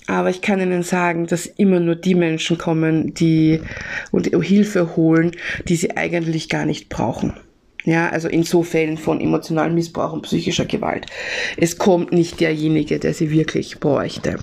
Aber 0.06 0.30
ich 0.30 0.42
kann 0.42 0.60
Ihnen 0.60 0.82
sagen, 0.82 1.26
dass 1.26 1.46
immer 1.46 1.80
nur 1.80 1.94
die 1.94 2.14
Menschen 2.14 2.58
kommen, 2.58 3.14
die 3.14 3.60
und 4.10 4.26
Hilfe 4.26 4.96
holen, 4.96 5.32
die 5.68 5.76
sie 5.76 5.96
eigentlich 5.96 6.48
gar 6.48 6.66
nicht 6.66 6.88
brauchen. 6.88 7.34
Ja, 7.84 8.10
also 8.10 8.28
in 8.28 8.44
so 8.44 8.62
Fällen 8.62 8.96
von 8.96 9.20
emotionalem 9.20 9.74
Missbrauch 9.74 10.12
und 10.12 10.22
psychischer 10.22 10.66
Gewalt. 10.66 11.06
Es 11.56 11.78
kommt 11.78 12.12
nicht 12.12 12.38
derjenige, 12.38 13.00
der 13.00 13.12
sie 13.12 13.32
wirklich 13.32 13.80
bräuchte. 13.80 14.38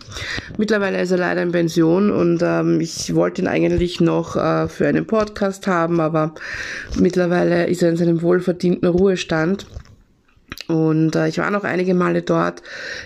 Mittlerweile 0.58 1.00
ist 1.02 1.12
er 1.12 1.20
leider 1.20 1.42
in 1.42 1.54
Pension 1.54 2.12
und 2.12 2.42
ähm, 2.44 2.82
ich 2.82 3.16
wollte 3.16 3.42
ihn 3.42 3.48
eigentlich 3.48 4.02
noch 4.02 4.36
äh, 4.36 4.68
für 4.68 4.88
einen 4.88 5.08
Podcast 5.08 5.68
haben, 5.68 6.02
aber 6.02 6.34
mittlerweile 6.98 7.68
ist 7.68 7.82
er 7.82 7.90
in 7.90 7.98
seinem 7.98 8.22
wohlverdienten 8.22 8.90
Ruhestand. 8.90 9.66
Und 10.70 11.16
äh, 11.16 11.28
ich 11.28 11.40
war 11.40 11.50
noch 11.50 11.64
einige 11.64 11.96
Male 11.96 12.22
dort, 12.22 12.62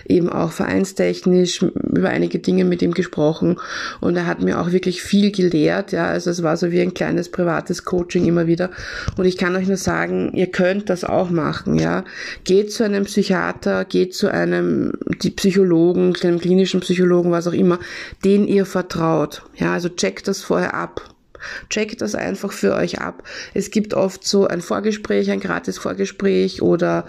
eben 0.06 0.28
auch 0.28 0.52
vereinstechnisch, 0.52 1.62
über 1.62 2.10
einige 2.10 2.38
Dinge 2.38 2.64
mit 2.66 2.82
ihm 2.82 2.92
gesprochen. 2.92 3.58
Und 4.02 4.16
er 4.16 4.26
hat 4.26 4.42
mir 4.42 4.60
auch 4.60 4.70
wirklich 4.70 5.02
viel 5.02 5.32
gelehrt. 5.32 5.92
Ja, 5.92 6.06
also 6.06 6.30
es 6.30 6.42
war 6.42 6.58
so 6.58 6.70
wie 6.70 6.82
ein 6.82 6.92
kleines 6.92 7.30
privates 7.30 7.84
Coaching 7.84 8.26
immer 8.26 8.46
wieder. 8.46 8.70
Und 9.16 9.24
ich 9.24 9.38
kann 9.38 9.56
euch 9.56 9.66
nur 9.66 9.78
sagen, 9.78 10.32
ihr 10.34 10.48
könnt 10.48 10.90
das 10.90 11.04
auch 11.04 11.30
machen. 11.30 11.78
Ja, 11.78 12.04
geht 12.44 12.70
zu 12.70 12.84
einem 12.84 13.04
Psychiater, 13.04 13.86
geht 13.86 14.14
zu 14.14 14.30
einem 14.30 14.92
die 15.22 15.30
Psychologen, 15.30 16.14
einem 16.22 16.40
klinischen 16.40 16.80
Psychologen, 16.80 17.30
was 17.30 17.46
auch 17.46 17.54
immer, 17.54 17.78
den 18.26 18.46
ihr 18.46 18.66
vertraut. 18.66 19.42
Ja, 19.56 19.72
also 19.72 19.88
checkt 19.88 20.28
das 20.28 20.42
vorher 20.42 20.74
ab. 20.74 21.13
Checkt 21.70 22.00
das 22.00 22.14
einfach 22.14 22.52
für 22.52 22.74
euch 22.74 23.00
ab. 23.00 23.22
Es 23.54 23.70
gibt 23.70 23.94
oft 23.94 24.26
so 24.26 24.46
ein 24.46 24.60
Vorgespräch, 24.60 25.30
ein 25.30 25.40
gratis 25.40 25.78
Vorgespräch 25.78 26.62
oder 26.62 27.06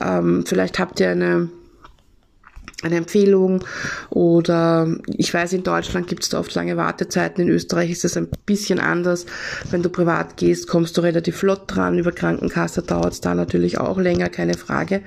ähm, 0.00 0.44
vielleicht 0.46 0.78
habt 0.78 1.00
ihr 1.00 1.10
eine 1.10 1.48
eine 2.82 2.96
Empfehlung 2.96 3.64
oder 4.08 4.86
ich 5.16 5.34
weiß, 5.34 5.52
in 5.52 5.64
Deutschland 5.64 6.06
gibt 6.06 6.22
es 6.22 6.28
da 6.28 6.38
oft 6.38 6.54
lange 6.54 6.76
Wartezeiten, 6.76 7.42
in 7.42 7.48
Österreich 7.48 7.90
ist 7.90 8.04
das 8.04 8.16
ein 8.16 8.28
bisschen 8.46 8.78
anders. 8.78 9.26
Wenn 9.70 9.82
du 9.82 9.88
privat 9.88 10.36
gehst, 10.36 10.68
kommst 10.68 10.96
du 10.96 11.00
relativ 11.00 11.38
flott 11.38 11.62
dran, 11.66 11.98
über 11.98 12.12
Krankenkasse 12.12 12.82
dauert 12.82 13.14
es 13.14 13.20
da 13.20 13.34
natürlich 13.34 13.78
auch 13.78 13.98
länger, 13.98 14.28
keine 14.28 14.54
Frage. 14.54 15.02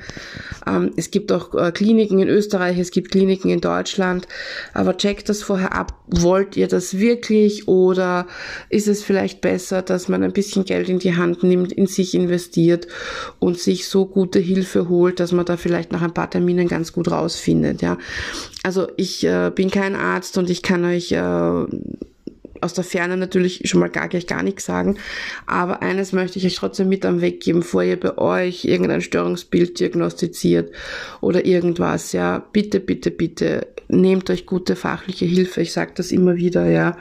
Ähm, 0.68 0.92
es 0.98 1.12
gibt 1.12 1.32
auch 1.32 1.56
äh, 1.56 1.72
Kliniken 1.72 2.20
in 2.20 2.28
Österreich, 2.28 2.78
es 2.78 2.92
gibt 2.92 3.10
Kliniken 3.10 3.50
in 3.50 3.62
Deutschland, 3.62 4.28
aber 4.74 4.98
checkt 4.98 5.30
das 5.30 5.42
vorher 5.42 5.74
ab, 5.74 5.94
wollt 6.08 6.58
ihr 6.58 6.68
das 6.68 6.98
wirklich 6.98 7.70
oder 7.70 8.28
ist 8.68 8.90
es 8.90 9.02
vielleicht 9.02 9.40
besser, 9.40 9.82
dass 9.82 10.10
man 10.10 10.24
ein 10.24 10.34
bisschen 10.34 10.66
Geld 10.66 10.90
in 10.90 11.00
die 11.00 11.16
Hand 11.16 11.44
nimmt, 11.44 11.72
in 11.72 11.88
sich 11.88 12.16
investiert 12.16 12.88
und 13.40 13.60
sich 13.60 13.88
so 13.88 14.08
gute 14.08 14.40
Hilfe 14.40 14.90
holt, 14.90 15.22
dass 15.22 15.32
man 15.32 15.46
da 15.46 15.56
vielleicht 15.56 15.94
nach 15.94 16.02
ein 16.02 16.14
paar 16.14 16.30
Terminen 16.30 16.68
ganz 16.68 16.92
gut 16.92 17.10
rausfindet 17.10 17.61
findet, 17.62 17.82
ja. 17.82 17.98
Also 18.64 18.88
ich 18.98 19.24
äh, 19.24 19.52
bin 19.54 19.72
kein 19.72 19.96
Arzt 19.96 20.38
und 20.38 20.50
ich 20.50 20.62
kann 20.62 20.84
euch 20.86 21.12
äh, 21.12 21.66
aus 22.64 22.74
der 22.74 22.84
Ferne 22.84 23.18
natürlich 23.18 23.62
schon 23.66 23.80
mal 23.80 23.90
gar 23.90 24.08
gar 24.08 24.44
nichts 24.44 24.66
sagen. 24.66 24.98
Aber 25.48 25.82
eines 25.82 26.12
möchte 26.14 26.38
ich 26.38 26.46
euch 26.46 26.56
trotzdem 26.56 26.90
mit 26.90 27.06
am 27.06 27.22
Weg 27.22 27.42
geben, 27.42 27.60
bevor 27.60 27.84
ihr 27.84 28.00
bei 28.00 28.18
euch 28.18 28.66
irgendein 28.66 29.02
Störungsbild 29.02 29.80
diagnostiziert 29.80 30.72
oder 31.22 31.46
irgendwas, 31.46 32.12
ja. 32.12 32.40
Bitte, 32.52 32.80
bitte, 32.80 33.12
bitte 33.12 33.68
nehmt 33.88 34.30
euch 34.30 34.46
gute 34.46 34.76
fachliche 34.76 35.26
Hilfe. 35.26 35.62
Ich 35.62 35.74
sage 35.74 35.92
das 35.96 36.12
immer 36.12 36.36
wieder, 36.36 36.70
ja 36.70 36.98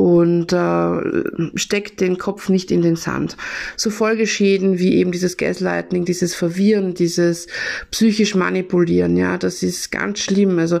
und 0.00 0.54
äh, 0.54 1.58
steckt 1.58 2.00
den 2.00 2.16
Kopf 2.16 2.48
nicht 2.48 2.70
in 2.70 2.80
den 2.80 2.96
Sand. 2.96 3.36
So 3.76 3.90
Folgeschäden 3.90 4.78
wie 4.78 4.94
eben 4.94 5.12
dieses 5.12 5.36
Gaslighting, 5.36 6.06
dieses 6.06 6.34
Verwirren, 6.34 6.94
dieses 6.94 7.48
psychisch 7.90 8.34
manipulieren, 8.34 9.18
ja, 9.18 9.36
das 9.36 9.62
ist 9.62 9.92
ganz 9.92 10.20
schlimm. 10.20 10.58
Also 10.58 10.80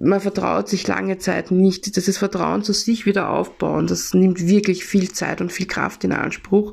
man 0.00 0.20
vertraut 0.20 0.68
sich 0.68 0.88
lange 0.88 1.18
Zeit 1.18 1.52
nicht. 1.52 1.96
Das 1.96 2.08
ist 2.08 2.18
Vertrauen 2.18 2.62
zu 2.64 2.72
sich 2.72 3.06
wieder 3.06 3.30
aufbauen. 3.30 3.86
Das 3.86 4.12
nimmt 4.12 4.46
wirklich 4.46 4.84
viel 4.84 5.12
Zeit 5.12 5.40
und 5.40 5.52
viel 5.52 5.66
Kraft 5.66 6.02
in 6.02 6.12
Anspruch. 6.12 6.72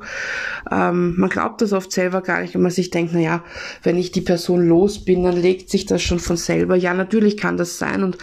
Ähm, 0.70 1.14
man 1.16 1.30
glaubt 1.30 1.62
das 1.62 1.72
oft 1.72 1.92
selber 1.92 2.20
gar 2.20 2.40
nicht, 2.40 2.54
wenn 2.54 2.62
man 2.62 2.72
sich 2.72 2.90
denkt, 2.90 3.12
na 3.14 3.20
ja, 3.20 3.44
wenn 3.84 3.96
ich 3.96 4.10
die 4.10 4.22
Person 4.22 4.66
los 4.66 5.04
bin, 5.04 5.22
dann 5.22 5.36
legt 5.36 5.70
sich 5.70 5.86
das 5.86 6.02
schon 6.02 6.18
von 6.18 6.36
selber. 6.36 6.74
Ja, 6.74 6.94
natürlich 6.94 7.36
kann 7.36 7.56
das 7.56 7.78
sein 7.78 8.02
und 8.02 8.18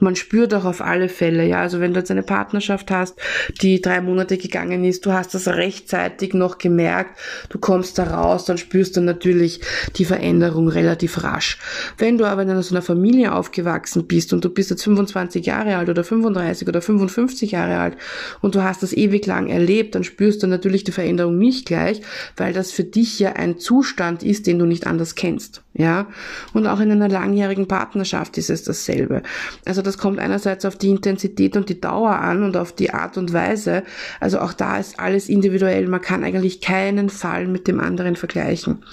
man 0.00 0.16
spürt 0.16 0.52
auch 0.54 0.64
auf 0.64 0.80
alle 0.80 1.08
Fälle. 1.08 1.46
Ja, 1.46 1.60
also 1.60 1.78
wenn 1.78 1.94
du 1.94 2.00
jetzt 2.00 2.10
eine 2.10 2.24
Partnerschaft 2.24 2.90
hast, 2.90 3.14
die 3.60 3.80
drei 3.80 4.00
Monate 4.00 4.38
gegangen 4.38 4.84
ist, 4.84 5.06
du 5.06 5.12
hast 5.12 5.34
das 5.34 5.46
rechtzeitig 5.46 6.34
noch 6.34 6.58
gemerkt, 6.58 7.18
du 7.48 7.58
kommst 7.58 7.98
da 7.98 8.04
raus, 8.04 8.44
dann 8.44 8.58
spürst 8.58 8.96
du 8.96 9.02
natürlich 9.02 9.60
die 9.96 10.04
Veränderung 10.04 10.68
relativ 10.68 11.22
rasch. 11.22 11.58
Wenn 11.96 12.18
du 12.18 12.24
aber 12.24 12.42
in 12.42 12.62
so 12.62 12.74
einer 12.74 12.82
Familie 12.82 13.32
aufgewachsen 13.32 14.06
bist 14.06 14.31
und 14.32 14.44
du 14.44 14.50
bist 14.50 14.70
jetzt 14.70 14.84
25 14.84 15.46
Jahre 15.46 15.76
alt 15.76 15.88
oder 15.88 16.04
35 16.04 16.68
oder 16.68 16.82
55 16.82 17.52
Jahre 17.52 17.78
alt 17.78 17.96
und 18.40 18.54
du 18.54 18.62
hast 18.62 18.82
das 18.82 18.92
ewig 18.92 19.26
lang 19.26 19.48
erlebt, 19.48 19.94
dann 19.94 20.04
spürst 20.04 20.42
du 20.42 20.46
natürlich 20.46 20.84
die 20.84 20.92
Veränderung 20.92 21.38
nicht 21.38 21.66
gleich, 21.66 22.00
weil 22.36 22.52
das 22.52 22.72
für 22.72 22.84
dich 22.84 23.18
ja 23.18 23.32
ein 23.34 23.58
Zustand 23.58 24.22
ist, 24.22 24.46
den 24.46 24.58
du 24.58 24.66
nicht 24.66 24.86
anders 24.86 25.14
kennst. 25.14 25.62
Ja, 25.74 26.06
und 26.52 26.66
auch 26.66 26.80
in 26.80 26.90
einer 26.90 27.08
langjährigen 27.08 27.66
Partnerschaft 27.66 28.36
ist 28.36 28.50
es 28.50 28.62
dasselbe. 28.62 29.22
Also 29.64 29.80
das 29.80 29.96
kommt 29.96 30.18
einerseits 30.18 30.66
auf 30.66 30.76
die 30.76 30.90
Intensität 30.90 31.56
und 31.56 31.70
die 31.70 31.80
Dauer 31.80 32.10
an 32.10 32.42
und 32.42 32.58
auf 32.58 32.74
die 32.74 32.90
Art 32.90 33.16
und 33.16 33.32
Weise. 33.32 33.82
Also 34.20 34.40
auch 34.40 34.52
da 34.52 34.76
ist 34.76 35.00
alles 35.00 35.30
individuell. 35.30 35.88
Man 35.88 36.02
kann 36.02 36.24
eigentlich 36.24 36.60
keinen 36.60 37.08
Fall 37.08 37.46
mit 37.48 37.68
dem 37.68 37.80
anderen 37.80 38.16
vergleichen. 38.16 38.84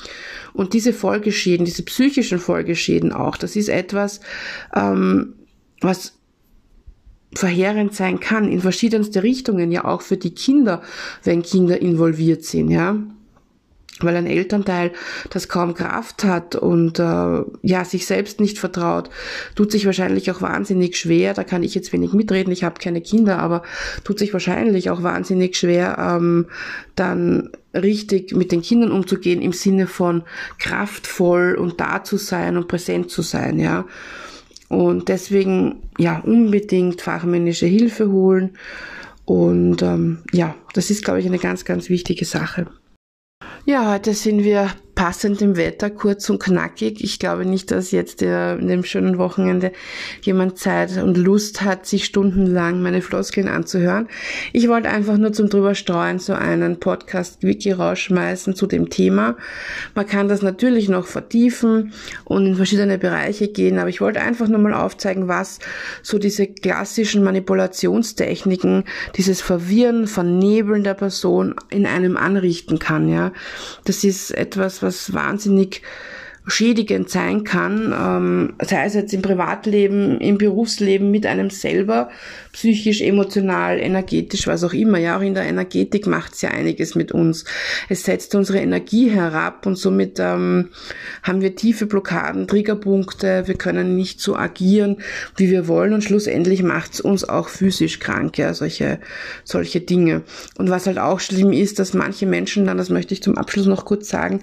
Und 0.53 0.73
diese 0.73 0.93
Folgeschäden, 0.93 1.65
diese 1.65 1.83
psychischen 1.83 2.39
Folgeschäden 2.39 3.11
auch, 3.11 3.35
das 3.35 3.57
ist 3.57 3.67
etwas, 3.67 4.21
ähm, 4.73 5.33
was 5.81 6.13
verheerend 7.35 7.93
sein 7.93 8.21
kann 8.21 8.49
in 8.49 8.61
verschiedenste 8.61 9.21
Richtungen, 9.21 9.71
ja 9.71 9.83
auch 9.83 10.01
für 10.01 10.17
die 10.17 10.33
Kinder, 10.33 10.81
wenn 11.25 11.43
Kinder 11.43 11.81
involviert 11.81 12.45
sind, 12.45 12.71
ja 12.71 12.95
weil 14.03 14.15
ein 14.15 14.27
Elternteil 14.27 14.91
das 15.29 15.47
kaum 15.47 15.73
Kraft 15.73 16.23
hat 16.23 16.55
und 16.55 16.99
äh, 16.99 17.41
ja 17.61 17.85
sich 17.85 18.05
selbst 18.05 18.39
nicht 18.39 18.59
vertraut, 18.59 19.09
tut 19.55 19.71
sich 19.71 19.85
wahrscheinlich 19.85 20.31
auch 20.31 20.41
wahnsinnig 20.41 20.97
schwer. 20.97 21.33
Da 21.33 21.43
kann 21.43 21.63
ich 21.63 21.75
jetzt 21.75 21.93
wenig 21.93 22.13
mitreden. 22.13 22.51
Ich 22.51 22.63
habe 22.63 22.79
keine 22.79 23.01
Kinder, 23.01 23.39
aber 23.39 23.63
tut 24.03 24.19
sich 24.19 24.33
wahrscheinlich 24.33 24.89
auch 24.89 25.03
wahnsinnig 25.03 25.57
schwer, 25.57 25.97
ähm, 25.99 26.47
dann 26.95 27.49
richtig 27.73 28.35
mit 28.35 28.51
den 28.51 28.61
Kindern 28.61 28.91
umzugehen 28.91 29.41
im 29.41 29.53
Sinne 29.53 29.87
von 29.87 30.23
kraftvoll 30.57 31.55
und 31.55 31.79
da 31.79 32.03
zu 32.03 32.17
sein 32.17 32.57
und 32.57 32.67
präsent 32.67 33.11
zu 33.11 33.21
sein. 33.21 33.59
Ja, 33.59 33.85
und 34.69 35.09
deswegen, 35.09 35.81
ja, 35.97 36.19
unbedingt 36.19 37.01
fachmännische 37.01 37.65
Hilfe 37.65 38.11
holen. 38.11 38.51
Und 39.25 39.81
ähm, 39.81 40.19
ja, 40.31 40.55
das 40.73 40.89
ist, 40.89 41.03
glaube 41.03 41.19
ich, 41.19 41.25
eine 41.25 41.39
ganz, 41.39 41.65
ganz 41.65 41.89
wichtige 41.89 42.25
Sache. 42.25 42.67
Ja, 43.65 43.91
heute 43.91 44.13
sind 44.13 44.43
wir 44.43 44.71
passend 44.99 45.41
im 45.41 45.55
Wetter, 45.55 45.89
kurz 45.89 46.29
und 46.29 46.43
knackig. 46.43 47.01
Ich 47.01 47.19
glaube 47.19 47.45
nicht, 47.45 47.71
dass 47.71 47.91
jetzt 47.91 48.21
in 48.21 48.67
dem 48.67 48.83
schönen 48.83 49.17
Wochenende 49.17 49.71
jemand 50.23 50.57
Zeit 50.57 51.01
und 51.01 51.15
Lust 51.15 51.61
hat, 51.61 51.85
sich 51.85 52.03
stundenlang 52.03 52.81
meine 52.81 53.01
Floskeln 53.01 53.47
anzuhören. 53.47 54.09
Ich 54.51 54.67
wollte 54.67 54.89
einfach 54.89 55.15
nur 55.15 55.31
zum 55.31 55.47
drüber 55.47 55.73
streuen 55.73 56.19
so 56.19 56.33
einen 56.33 56.81
Podcast-Wiki 56.81 57.71
rausschmeißen 57.71 58.55
zu 58.55 58.67
dem 58.67 58.89
Thema. 58.89 59.37
Man 59.95 60.05
kann 60.05 60.27
das 60.27 60.41
natürlich 60.41 60.89
noch 60.89 61.07
vertiefen 61.07 61.93
und 62.25 62.45
in 62.45 62.55
verschiedene 62.55 62.97
Bereiche 62.97 63.47
gehen, 63.47 63.79
aber 63.79 63.87
ich 63.87 64.01
wollte 64.01 64.19
einfach 64.19 64.49
nur 64.49 64.59
mal 64.59 64.73
aufzeigen, 64.73 65.29
was 65.29 65.59
so 66.03 66.19
diese 66.19 66.45
klassischen 66.45 67.23
Manipulationstechniken, 67.23 68.83
dieses 69.15 69.39
Verwirren, 69.39 70.07
Vernebeln 70.07 70.83
der 70.83 70.95
Person 70.95 71.55
in 71.69 71.85
einem 71.85 72.17
anrichten 72.17 72.79
kann, 72.79 73.07
ja. 73.07 73.31
Das 73.85 74.03
ist 74.03 74.31
etwas, 74.31 74.81
was 74.81 74.88
was 74.89 75.13
wahnsinnig 75.13 75.81
schädigend 76.47 77.09
sein 77.09 77.43
kann, 77.43 77.93
ähm, 77.95 78.53
sei 78.61 78.85
es 78.85 78.93
jetzt 78.93 79.13
im 79.13 79.21
Privatleben, 79.21 80.19
im 80.19 80.37
Berufsleben, 80.37 81.11
mit 81.11 81.25
einem 81.25 81.49
selber, 81.49 82.09
psychisch, 82.53 83.01
emotional, 83.01 83.79
energetisch, 83.79 84.47
was 84.47 84.63
auch 84.63 84.73
immer. 84.73 84.97
Ja, 84.97 85.17
auch 85.17 85.21
in 85.21 85.35
der 85.35 85.43
Energetik 85.43 86.07
macht 86.07 86.33
es 86.33 86.41
ja 86.41 86.49
einiges 86.49 86.95
mit 86.95 87.11
uns. 87.11 87.45
Es 87.87 88.03
setzt 88.03 88.33
unsere 88.35 88.59
Energie 88.59 89.09
herab 89.09 89.65
und 89.65 89.75
somit 89.75 90.19
ähm, 90.19 90.69
haben 91.23 91.41
wir 91.41 91.55
tiefe 91.55 91.85
Blockaden, 91.85 92.47
Triggerpunkte, 92.47 93.43
wir 93.45 93.55
können 93.55 93.95
nicht 93.95 94.19
so 94.19 94.35
agieren, 94.35 94.97
wie 95.37 95.51
wir 95.51 95.67
wollen 95.67 95.93
und 95.93 96.03
schlussendlich 96.03 96.63
macht 96.63 96.93
es 96.93 97.01
uns 97.01 97.27
auch 97.27 97.49
physisch 97.49 97.99
krank, 97.99 98.37
ja, 98.37 98.53
solche, 98.53 98.99
solche 99.43 99.81
Dinge. 99.81 100.23
Und 100.57 100.69
was 100.69 100.87
halt 100.87 100.97
auch 100.97 101.19
schlimm 101.19 101.51
ist, 101.51 101.79
dass 101.79 101.93
manche 101.93 102.25
Menschen 102.25 102.65
dann, 102.65 102.77
das 102.77 102.89
möchte 102.89 103.13
ich 103.13 103.21
zum 103.21 103.37
Abschluss 103.37 103.67
noch 103.67 103.85
kurz 103.85 104.09
sagen, 104.09 104.41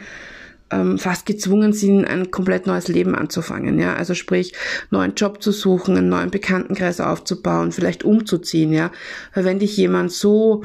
ähm, 0.71 0.99
fast 0.99 1.27
gezwungen 1.27 1.73
sind, 1.73 2.05
ein 2.05 2.31
komplett 2.31 2.67
neues 2.67 2.89
Leben 2.89 3.15
anzufangen, 3.15 3.79
ja. 3.79 3.95
Also 3.95 4.15
sprich, 4.15 4.53
neuen 4.91 5.15
Job 5.15 5.43
zu 5.43 5.53
suchen, 5.53 5.97
einen 5.97 6.09
neuen 6.09 6.31
Bekanntenkreis 6.31 7.01
aufzubauen, 7.01 7.73
vielleicht 7.73 8.05
umzuziehen, 8.05 8.73
ja. 8.73 8.91
Weil 9.35 9.45
wenn 9.45 9.59
dich 9.59 9.77
jemand 9.77 10.13
so 10.13 10.65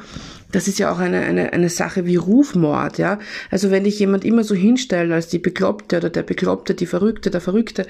das 0.51 0.67
ist 0.67 0.79
ja 0.79 0.91
auch 0.91 0.99
eine, 0.99 1.21
eine, 1.21 1.53
eine 1.53 1.69
Sache 1.69 2.05
wie 2.05 2.15
Rufmord, 2.15 2.97
ja. 2.97 3.19
Also 3.49 3.71
wenn 3.71 3.83
dich 3.83 3.99
jemand 3.99 4.25
immer 4.25 4.43
so 4.43 4.55
hinstellt 4.55 5.11
als 5.11 5.27
die 5.27 5.39
Bekloppte 5.39 5.97
oder 5.97 6.09
der 6.09 6.23
Bekloppte, 6.23 6.73
die 6.73 6.85
Verrückte, 6.85 7.31
der 7.31 7.41
Verrückte, 7.41 7.87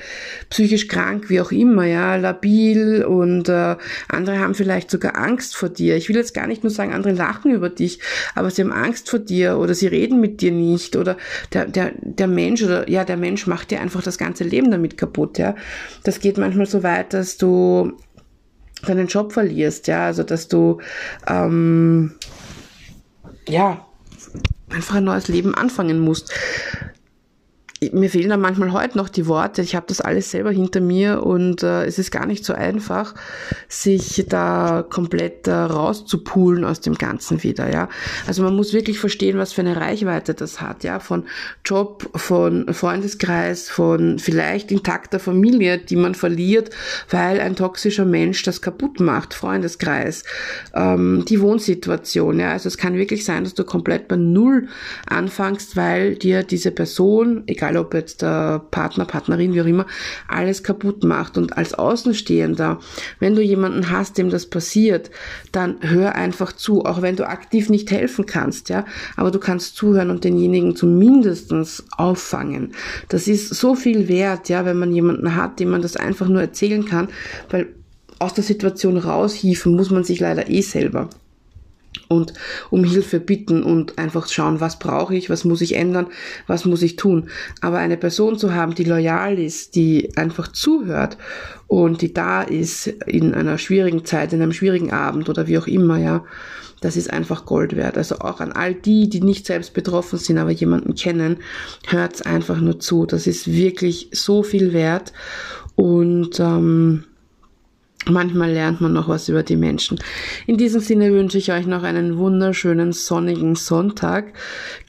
psychisch 0.50 0.88
krank, 0.88 1.30
wie 1.30 1.42
auch 1.42 1.52
immer, 1.52 1.86
ja, 1.86 2.16
labil 2.16 3.04
und 3.04 3.50
äh, 3.50 3.76
andere 4.08 4.40
haben 4.40 4.54
vielleicht 4.54 4.92
sogar 4.92 5.16
Angst 5.18 5.56
vor 5.56 5.70
dir. 5.70 5.96
Ich 5.96 6.10
will 6.10 6.16
jetzt 6.16 6.34
gar 6.34 6.48
nicht 6.48 6.64
nur 6.64 6.72
sagen, 6.72 6.94
andere 6.94 7.14
lachen 7.14 7.52
über 7.52 7.70
dich, 7.70 8.00
aber 8.36 8.52
sie 8.52 8.62
haben 8.62 8.72
Angst 8.72 9.10
vor 9.10 9.20
dir 9.20 9.58
oder 9.58 9.74
sie 9.74 9.88
reden 9.88 10.20
mit 10.20 10.42
dir 10.42 10.52
nicht 10.52 10.96
oder 10.96 11.18
der, 11.54 11.66
der, 11.66 11.94
der 12.02 12.28
Mensch 12.28 12.64
oder 12.64 12.90
ja, 12.90 13.06
der 13.06 13.18
Mensch 13.18 13.48
macht 13.48 13.72
dir 13.72 13.82
einfach 13.82 14.02
das 14.02 14.18
ganze 14.18 14.44
Leben 14.44 14.72
damit 14.72 14.98
kaputt, 14.98 15.38
ja. 15.38 15.56
Das 16.04 16.20
geht 16.20 16.38
manchmal 16.38 16.66
so 16.66 16.84
weit, 16.84 17.14
dass 17.14 17.38
du 17.38 17.94
deinen 18.86 19.08
Job 19.08 19.32
verlierst, 19.32 19.88
ja, 19.88 20.06
also 20.06 20.24
dass 20.24 20.48
du 20.48 20.80
ähm, 21.28 22.14
ja, 23.48 23.86
einfach 24.70 24.96
ein 24.96 25.04
neues 25.04 25.28
Leben 25.28 25.54
anfangen 25.56 26.00
musst 26.00 26.34
mir 27.92 28.12
fehlen 28.12 28.30
da 28.30 28.38
manchmal 28.38 28.74
heute 28.74 28.96
noch 28.96 29.10
die 29.10 29.26
Worte. 29.26 29.64
Ich 29.64 29.76
habe 29.76 29.88
das 29.88 30.02
alles 30.02 30.30
selber 30.30 30.52
hinter 30.52 30.82
mir 30.82 31.24
und 31.24 31.64
äh, 31.64 31.86
es 31.86 31.98
ist 31.98 32.12
gar 32.12 32.28
nicht 32.28 32.46
so 32.46 32.54
einfach, 32.54 33.16
sich 33.68 34.24
da 34.30 34.86
komplett 34.88 35.48
äh, 35.48 35.52
rauszupulen 35.52 36.64
aus 36.64 36.82
dem 36.82 36.94
Ganzen 36.94 37.42
wieder. 37.42 37.72
Ja, 37.74 37.90
also 38.28 38.44
man 38.44 38.56
muss 38.56 38.74
wirklich 38.74 39.00
verstehen, 39.00 39.40
was 39.40 39.54
für 39.54 39.62
eine 39.62 39.78
Reichweite 39.78 40.36
das 40.36 40.62
hat. 40.62 40.84
Ja, 40.84 41.00
von 41.00 41.24
Job, 41.66 42.08
von 42.14 42.72
Freundeskreis, 42.72 43.68
von 43.68 44.20
vielleicht 44.20 44.72
intakter 44.72 45.20
Familie, 45.20 45.80
die 45.80 45.96
man 45.96 46.14
verliert, 46.14 46.70
weil 47.10 47.40
ein 47.40 47.56
toxischer 47.56 48.06
Mensch 48.06 48.44
das 48.44 48.62
kaputt 48.62 49.00
macht. 49.00 49.34
Freundeskreis, 49.34 50.24
ähm, 50.76 51.26
die 51.28 51.42
Wohnsituation. 51.42 52.40
Ja, 52.40 52.52
also 52.52 52.68
es 52.68 52.78
kann 52.78 52.94
wirklich 52.94 53.26
sein, 53.26 53.44
dass 53.44 53.56
du 53.56 53.64
komplett 53.64 54.08
bei 54.08 54.18
Null 54.18 54.68
anfängst, 55.08 55.76
weil 55.76 56.14
dir 56.14 56.44
diese 56.44 56.70
Person, 56.70 57.42
egal 57.48 57.71
egal 57.72 57.78
ob 57.78 57.94
jetzt 57.94 58.22
der 58.22 58.62
Partner, 58.72 59.06
Partnerin, 59.06 59.54
wie 59.54 59.62
auch 59.62 59.66
immer, 59.66 59.86
alles 60.28 60.64
kaputt 60.64 61.04
macht. 61.04 61.38
Und 61.38 61.58
als 61.58 61.74
Außenstehender, 61.74 62.80
wenn 63.20 63.36
du 63.36 63.42
jemanden 63.42 63.90
hast, 63.90 64.18
dem 64.18 64.30
das 64.30 64.46
passiert, 64.46 65.10
dann 65.52 65.78
hör 65.82 66.16
einfach 66.16 66.54
zu, 66.54 66.86
auch 66.86 67.02
wenn 67.02 67.16
du 67.16 67.28
aktiv 67.28 67.70
nicht 67.70 67.92
helfen 67.92 68.26
kannst, 68.26 68.70
ja, 68.70 68.86
aber 69.16 69.32
du 69.32 69.40
kannst 69.40 69.76
zuhören 69.76 70.10
und 70.10 70.24
denjenigen 70.24 70.76
zumindestens 70.76 71.84
auffangen. 71.98 72.74
Das 73.10 73.28
ist 73.28 73.50
so 73.50 73.76
viel 73.76 74.08
wert, 74.08 74.50
ja, 74.50 74.66
wenn 74.66 74.78
man 74.78 74.94
jemanden 74.94 75.36
hat, 75.36 75.60
dem 75.60 75.70
man 75.70 75.82
das 75.82 75.96
einfach 75.96 76.28
nur 76.28 76.42
erzählen 76.42 76.86
kann, 76.86 77.10
weil 77.50 77.68
aus 78.20 78.34
der 78.34 78.44
Situation 78.44 78.98
raushieven 78.98 79.76
muss 79.76 79.90
man 79.90 80.04
sich 80.04 80.20
leider 80.20 80.50
eh 80.50 80.62
selber 80.62 81.10
und 82.12 82.34
um 82.70 82.84
Hilfe 82.84 83.20
bitten 83.20 83.64
und 83.64 83.98
einfach 83.98 84.28
schauen, 84.28 84.60
was 84.60 84.78
brauche 84.78 85.16
ich, 85.16 85.30
was 85.30 85.46
muss 85.46 85.62
ich 85.62 85.76
ändern, 85.76 86.08
was 86.46 86.66
muss 86.66 86.82
ich 86.82 86.98
tun. 86.98 87.30
Aber 87.62 87.78
eine 87.78 87.98
Person 87.98 88.38
zu 88.38 88.54
haben, 88.54 88.76
die 88.76 88.84
loyal 88.84 89.40
ist, 89.40 89.76
die 89.76 90.16
einfach 90.18 90.50
zuhört 90.50 91.18
und 91.68 92.02
die 92.02 92.14
da 92.14 92.42
ist 92.42 92.88
in 92.88 93.34
einer 93.34 93.58
schwierigen 93.58 94.04
Zeit, 94.04 94.34
in 94.34 94.42
einem 94.42 94.52
schwierigen 94.52 94.92
Abend 94.92 95.30
oder 95.30 95.48
wie 95.48 95.58
auch 95.58 95.68
immer, 95.68 95.98
ja, 95.98 96.26
das 96.82 96.98
ist 96.98 97.14
einfach 97.14 97.46
Gold 97.46 97.76
wert. 97.76 97.98
Also 97.98 98.20
auch 98.20 98.42
an 98.42 98.52
all 98.52 98.74
die, 98.74 99.08
die 99.08 99.22
nicht 99.22 99.46
selbst 99.46 99.74
betroffen 99.74 100.18
sind, 100.18 100.38
aber 100.38 100.52
jemanden 100.52 100.96
kennen, 100.96 101.38
hört's 101.88 102.22
einfach 102.24 102.60
nur 102.60 102.80
zu. 102.80 103.06
Das 103.06 103.28
ist 103.28 103.52
wirklich 103.54 104.10
so 104.12 104.44
viel 104.44 104.74
wert 104.74 105.14
und 105.76 106.40
ähm, 106.40 107.04
Manchmal 108.08 108.52
lernt 108.52 108.82
man 108.82 108.94
noch 108.94 109.08
was 109.08 109.30
über 109.30 109.44
die 109.44 109.56
Menschen. 109.56 110.00
In 110.48 110.58
diesem 110.58 110.82
Sinne 110.82 111.12
wünsche 111.14 111.38
ich 111.38 111.52
euch 111.52 111.68
noch 111.68 111.84
einen 111.84 112.18
wunderschönen 112.18 112.94
sonnigen 112.94 113.56
Sonntag. 113.56 114.34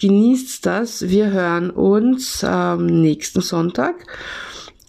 Genießt 0.01 0.65
das. 0.65 1.09
Wir 1.09 1.31
hören 1.31 1.71
uns 1.71 2.45
ähm, 2.47 2.87
nächsten 2.87 3.43
Sonntag. 3.43 4.07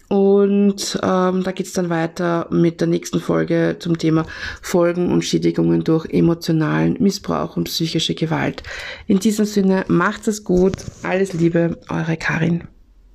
Und 0.08 1.00
ähm, 1.02 1.44
da 1.44 1.52
geht's 1.54 1.74
dann 1.74 1.90
weiter 1.90 2.48
mit 2.52 2.80
der 2.80 2.88
nächsten 2.88 3.20
Folge 3.20 3.78
zum 3.80 3.98
Thema 3.98 4.26
Folgen 4.62 5.12
und 5.12 5.26
Schädigungen 5.26 5.84
durch 5.84 6.06
emotionalen 6.06 6.98
Missbrauch 7.00 7.58
und 7.58 7.64
psychische 7.64 8.14
Gewalt. 8.14 8.62
In 9.08 9.20
diesem 9.20 9.46
Sinne, 9.46 9.86
macht 9.88 10.28
es 10.28 10.44
gut. 10.44 10.78
Alles 11.02 11.34
Liebe, 11.34 11.80
eure 11.90 12.16
Karin. 12.16 12.68